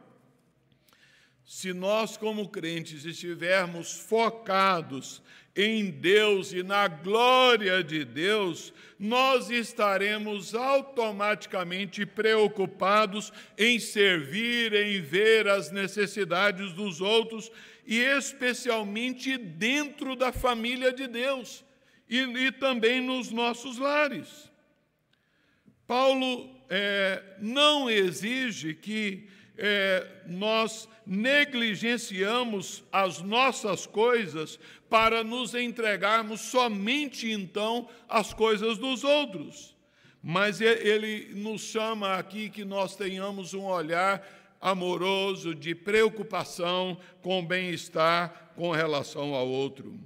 Se 1.48 1.72
nós, 1.72 2.18
como 2.18 2.50
crentes, 2.50 3.06
estivermos 3.06 3.94
focados 3.94 5.22
em 5.56 5.90
Deus 5.90 6.52
e 6.52 6.62
na 6.62 6.90
glória 6.90 7.82
de 7.82 8.04
Deus, 8.04 8.74
nós 9.00 9.50
estaremos 9.50 10.54
automaticamente 10.54 12.06
preocupados 12.06 13.32
em 13.58 13.80
servir, 13.80 14.74
em 14.74 15.00
ver 15.02 15.48
as 15.48 15.72
necessidades 15.72 16.74
dos 16.74 17.00
outros 17.00 17.50
e 17.86 17.98
especialmente 17.98 19.38
dentro 19.38 20.18
da 20.18 20.34
família 20.34 20.92
de 20.92 21.08
Deus 21.08 21.64
e, 22.10 22.24
e 22.24 22.52
também 22.52 23.00
nos 23.00 23.32
nossos 23.32 23.78
lares. 23.78 24.52
Paulo 25.88 26.54
é, 26.70 27.24
não 27.40 27.90
exige 27.90 28.74
que 28.74 29.30
é, 29.58 30.06
nós 30.28 30.88
negligenciamos 31.06 32.84
as 32.92 33.22
nossas 33.22 33.86
coisas 33.86 34.60
para 34.90 35.24
nos 35.24 35.56
entregarmos 35.56 36.42
somente 36.42 37.32
então 37.32 37.90
às 38.08 38.34
coisas 38.34 38.78
dos 38.78 39.04
outros. 39.04 39.76
Mas 40.22 40.60
ele 40.62 41.34
nos 41.34 41.62
chama 41.62 42.16
aqui 42.16 42.50
que 42.50 42.66
nós 42.66 42.96
tenhamos 42.96 43.54
um 43.54 43.66
olhar 43.66 44.26
amoroso, 44.60 45.54
de 45.54 45.76
preocupação 45.76 46.98
com 47.22 47.40
o 47.40 47.46
bem-estar 47.46 48.52
com 48.56 48.72
relação 48.72 49.34
ao 49.34 49.48
outro. 49.48 49.98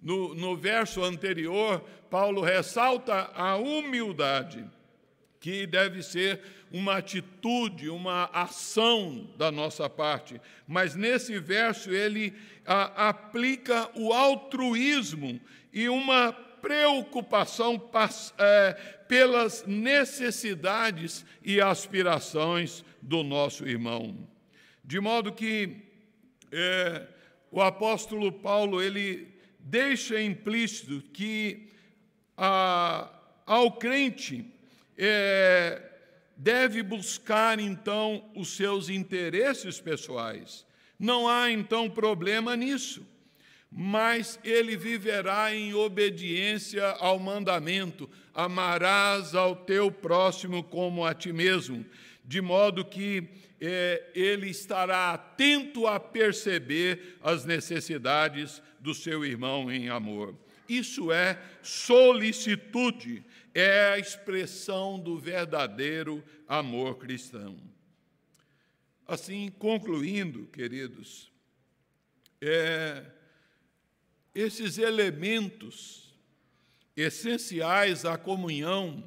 No, 0.00 0.34
no 0.34 0.56
verso 0.56 1.02
anterior, 1.02 1.84
Paulo 2.08 2.40
ressalta 2.40 3.30
a 3.34 3.56
humildade, 3.56 4.64
que 5.38 5.66
deve 5.66 6.02
ser 6.02 6.40
uma 6.72 6.96
atitude, 6.96 7.88
uma 7.88 8.30
ação 8.32 9.28
da 9.36 9.50
nossa 9.50 9.88
parte. 9.88 10.40
Mas 10.66 10.94
nesse 10.94 11.38
verso 11.38 11.90
ele 11.90 12.32
a, 12.64 13.08
aplica 13.08 13.90
o 13.94 14.12
altruísmo 14.12 15.40
e 15.72 15.88
uma 15.88 16.32
preocupação 16.32 17.90
é, 18.38 18.72
pelas 19.08 19.64
necessidades 19.66 21.24
e 21.42 21.60
aspirações 21.60 22.84
do 23.02 23.22
nosso 23.22 23.66
irmão. 23.66 24.28
De 24.84 25.00
modo 25.00 25.32
que 25.32 25.76
é, 26.52 27.06
o 27.50 27.60
apóstolo 27.60 28.30
Paulo 28.30 28.82
ele 28.82 29.28
deixa 29.58 30.20
implícito 30.20 31.02
que 31.12 31.68
a, 32.36 33.10
ao 33.46 33.72
crente 33.72 34.44
é, 34.96 35.89
deve 36.42 36.82
buscar 36.82 37.60
então 37.60 38.30
os 38.34 38.56
seus 38.56 38.88
interesses 38.88 39.80
pessoais. 39.80 40.66
Não 40.98 41.28
há 41.28 41.50
então 41.50 41.88
problema 41.88 42.56
nisso 42.56 43.06
mas 43.70 44.38
ele 44.42 44.76
viverá 44.76 45.54
em 45.54 45.72
obediência 45.72 46.84
ao 46.98 47.18
mandamento: 47.18 48.10
amarás 48.34 49.34
ao 49.34 49.54
teu 49.54 49.92
próximo 49.92 50.64
como 50.64 51.04
a 51.04 51.14
ti 51.14 51.32
mesmo, 51.32 51.86
de 52.24 52.40
modo 52.40 52.84
que 52.84 53.28
é, 53.60 54.10
ele 54.14 54.48
estará 54.48 55.12
atento 55.12 55.86
a 55.86 56.00
perceber 56.00 57.18
as 57.22 57.44
necessidades 57.44 58.60
do 58.80 58.94
seu 58.94 59.24
irmão 59.24 59.70
em 59.70 59.88
amor. 59.88 60.34
Isso 60.68 61.12
é 61.12 61.38
solicitude, 61.62 63.22
é 63.54 63.90
a 63.92 63.98
expressão 63.98 64.98
do 64.98 65.18
verdadeiro 65.18 66.24
amor 66.46 66.98
cristão. 66.98 67.56
Assim, 69.06 69.50
concluindo, 69.58 70.46
queridos, 70.46 71.32
é, 72.40 73.04
esses 74.34 74.78
elementos 74.78 76.14
essenciais 76.96 78.04
à 78.04 78.16
comunhão, 78.16 79.04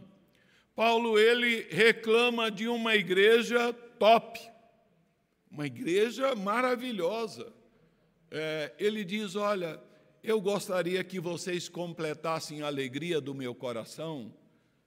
Paulo 0.75 1.17
ele 1.17 1.67
reclama 1.69 2.51
de 2.51 2.67
uma 2.67 2.95
igreja 2.95 3.71
top, 3.71 4.39
uma 5.49 5.67
igreja 5.67 6.35
maravilhosa. 6.35 7.53
É, 8.29 8.73
ele 8.79 9.05
diz: 9.05 9.35
Olha, 9.35 9.79
eu 10.23 10.39
gostaria 10.39 11.03
que 11.03 11.19
vocês 11.19 11.67
completassem 11.67 12.61
a 12.61 12.67
alegria 12.67 13.19
do 13.19 13.35
meu 13.35 13.53
coração 13.53 14.33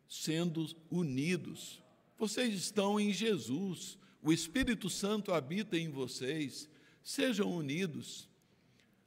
sendo 0.08 0.66
unidos. 0.90 1.82
Vocês 2.18 2.54
estão 2.54 2.98
em 2.98 3.12
Jesus, 3.12 3.98
o 4.22 4.32
Espírito 4.32 4.88
Santo 4.88 5.34
habita 5.34 5.76
em 5.76 5.90
vocês, 5.90 6.70
sejam 7.02 7.50
unidos. 7.52 8.28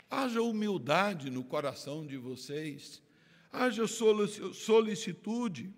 Haja 0.10 0.42
humildade 0.42 1.30
no 1.30 1.44
coração 1.44 2.06
de 2.06 2.18
vocês, 2.18 3.02
haja 3.52 3.86
solicitude. 3.88 5.74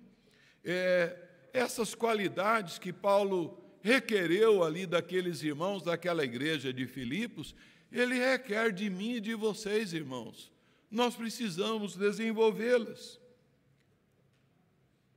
É, 0.63 1.17
essas 1.53 1.95
qualidades 1.95 2.77
que 2.77 2.93
Paulo 2.93 3.57
requereu 3.81 4.63
ali 4.63 4.85
daqueles 4.85 5.41
irmãos 5.41 5.81
daquela 5.81 6.23
igreja 6.23 6.71
de 6.71 6.85
Filipos, 6.85 7.55
ele 7.91 8.15
requer 8.15 8.71
de 8.71 8.89
mim 8.89 9.15
e 9.15 9.21
de 9.21 9.35
vocês, 9.35 9.93
irmãos. 9.93 10.51
Nós 10.89 11.15
precisamos 11.15 11.95
desenvolvê-las. 11.95 13.19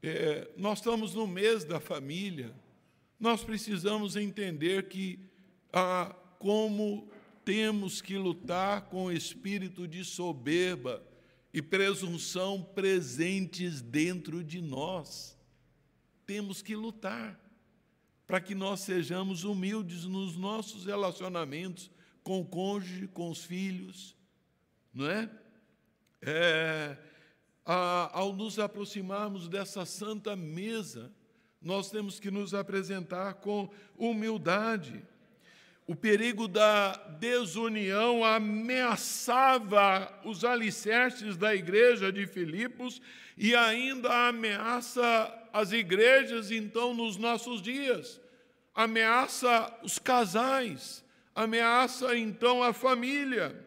É, 0.02 0.50
nós 0.56 0.78
estamos 0.78 1.14
no 1.14 1.26
mês 1.26 1.64
da 1.64 1.80
família, 1.80 2.54
nós 3.18 3.42
precisamos 3.42 4.16
entender 4.16 4.88
que, 4.88 5.18
ah, 5.72 6.14
como 6.38 7.08
temos 7.44 8.00
que 8.00 8.16
lutar 8.16 8.82
com 8.88 9.04
o 9.04 9.12
espírito 9.12 9.86
de 9.86 10.04
soberba 10.04 11.02
e 11.52 11.62
presunção 11.62 12.62
presentes 12.62 13.80
dentro 13.80 14.42
de 14.42 14.60
nós. 14.60 15.38
Temos 16.26 16.62
que 16.62 16.74
lutar 16.74 17.38
para 18.26 18.40
que 18.40 18.54
nós 18.54 18.80
sejamos 18.80 19.44
humildes 19.44 20.04
nos 20.04 20.36
nossos 20.36 20.86
relacionamentos 20.86 21.90
com 22.24 22.40
o 22.40 22.44
cônjuge, 22.44 23.06
com 23.06 23.30
os 23.30 23.44
filhos, 23.44 24.16
não 24.92 25.08
é? 25.08 25.30
é 26.20 26.96
a, 27.64 28.18
ao 28.18 28.32
nos 28.32 28.58
aproximarmos 28.58 29.48
dessa 29.48 29.86
santa 29.86 30.34
mesa, 30.34 31.12
nós 31.62 31.88
temos 31.90 32.18
que 32.18 32.30
nos 32.30 32.54
apresentar 32.54 33.34
com 33.34 33.70
humildade 33.96 35.00
o 35.86 35.94
perigo 35.94 36.48
da 36.48 36.92
desunião 37.20 38.24
ameaçava 38.24 40.10
os 40.24 40.42
alicerces 40.42 41.36
da 41.36 41.54
igreja 41.54 42.10
de 42.10 42.26
Filipos 42.26 43.02
e 43.36 43.54
ainda 43.54 44.28
ameaça 44.28 45.30
as 45.52 45.72
igrejas, 45.72 46.50
então, 46.50 46.94
nos 46.94 47.18
nossos 47.18 47.60
dias. 47.60 48.18
Ameaça 48.74 49.78
os 49.82 49.98
casais, 49.98 51.03
ameaça, 51.34 52.16
então, 52.16 52.62
a 52.62 52.72
família. 52.72 53.64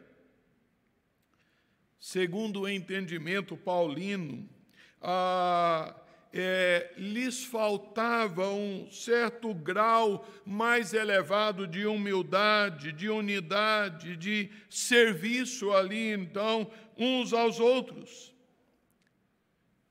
Segundo 1.99 2.61
o 2.61 2.69
entendimento 2.69 3.57
paulino, 3.57 4.47
a 5.01 5.95
é, 6.33 6.93
lhes 6.97 7.43
faltava 7.43 8.47
um 8.49 8.89
certo 8.91 9.53
grau 9.53 10.27
mais 10.45 10.93
elevado 10.93 11.67
de 11.67 11.85
humildade, 11.85 12.91
de 12.91 13.09
unidade, 13.09 14.15
de 14.15 14.49
serviço 14.69 15.71
ali, 15.71 16.11
então, 16.11 16.69
uns 16.97 17.33
aos 17.33 17.59
outros. 17.59 18.33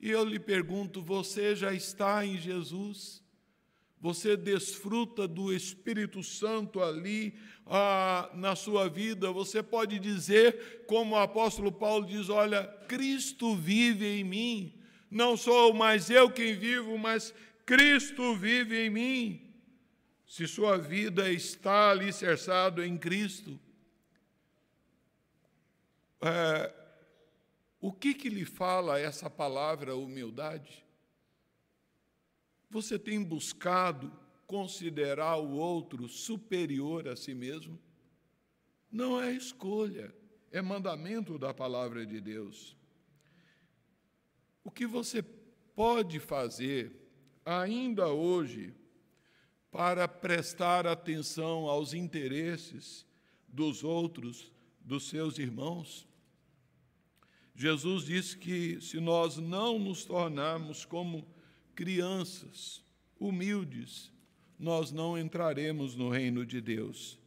E 0.00 0.10
eu 0.10 0.24
lhe 0.24 0.38
pergunto: 0.38 1.02
você 1.02 1.56
já 1.56 1.72
está 1.72 2.24
em 2.24 2.38
Jesus? 2.38 3.22
Você 4.00 4.36
desfruta 4.36 5.26
do 5.26 5.52
Espírito 5.52 6.22
Santo 6.22 6.82
ali 6.82 7.34
ah, 7.66 8.30
na 8.34 8.54
sua 8.54 8.88
vida? 8.88 9.32
Você 9.32 9.62
pode 9.62 9.98
dizer, 9.98 10.84
como 10.86 11.14
o 11.14 11.18
apóstolo 11.18 11.72
Paulo 11.72 12.06
diz: 12.06 12.28
Olha, 12.28 12.64
Cristo 12.86 13.56
vive 13.56 14.06
em 14.06 14.24
mim 14.24 14.76
não 15.10 15.36
sou 15.36 15.72
mais 15.72 16.10
eu 16.10 16.30
quem 16.30 16.54
vivo, 16.54 16.98
mas 16.98 17.32
Cristo 17.64 18.34
vive 18.36 18.86
em 18.86 18.90
mim. 18.90 19.54
Se 20.26 20.46
sua 20.46 20.76
vida 20.76 21.30
está 21.30 21.90
alicerçada 21.90 22.84
em 22.86 22.98
Cristo, 22.98 23.58
é, 26.20 26.74
o 27.80 27.92
que, 27.92 28.12
que 28.12 28.28
lhe 28.28 28.44
fala 28.44 28.98
essa 28.98 29.30
palavra 29.30 29.94
humildade? 29.94 30.84
Você 32.70 32.98
tem 32.98 33.22
buscado 33.22 34.12
considerar 34.46 35.36
o 35.36 35.52
outro 35.52 36.08
superior 36.08 37.08
a 37.08 37.16
si 37.16 37.34
mesmo? 37.34 37.78
Não 38.90 39.20
é 39.20 39.32
escolha, 39.32 40.14
é 40.50 40.62
mandamento 40.62 41.38
da 41.38 41.52
palavra 41.52 42.06
de 42.06 42.20
Deus. 42.20 42.76
O 44.64 44.70
que 44.70 44.86
você 44.86 45.22
pode 45.74 46.18
fazer 46.18 46.92
ainda 47.44 48.08
hoje 48.08 48.74
para 49.70 50.08
prestar 50.08 50.86
atenção 50.86 51.66
aos 51.68 51.92
interesses 51.92 53.06
dos 53.46 53.84
outros, 53.84 54.52
dos 54.80 55.08
seus 55.08 55.38
irmãos? 55.38 56.08
Jesus 57.54 58.04
disse 58.04 58.36
que 58.36 58.80
se 58.80 59.00
nós 59.00 59.38
não 59.38 59.78
nos 59.78 60.04
tornarmos 60.04 60.84
como 60.84 61.26
crianças 61.76 62.82
humildes, 63.20 64.10
nós 64.58 64.90
não 64.90 65.16
entraremos 65.18 65.94
no 65.94 66.08
reino 66.08 66.44
de 66.44 66.60
Deus. 66.60 67.18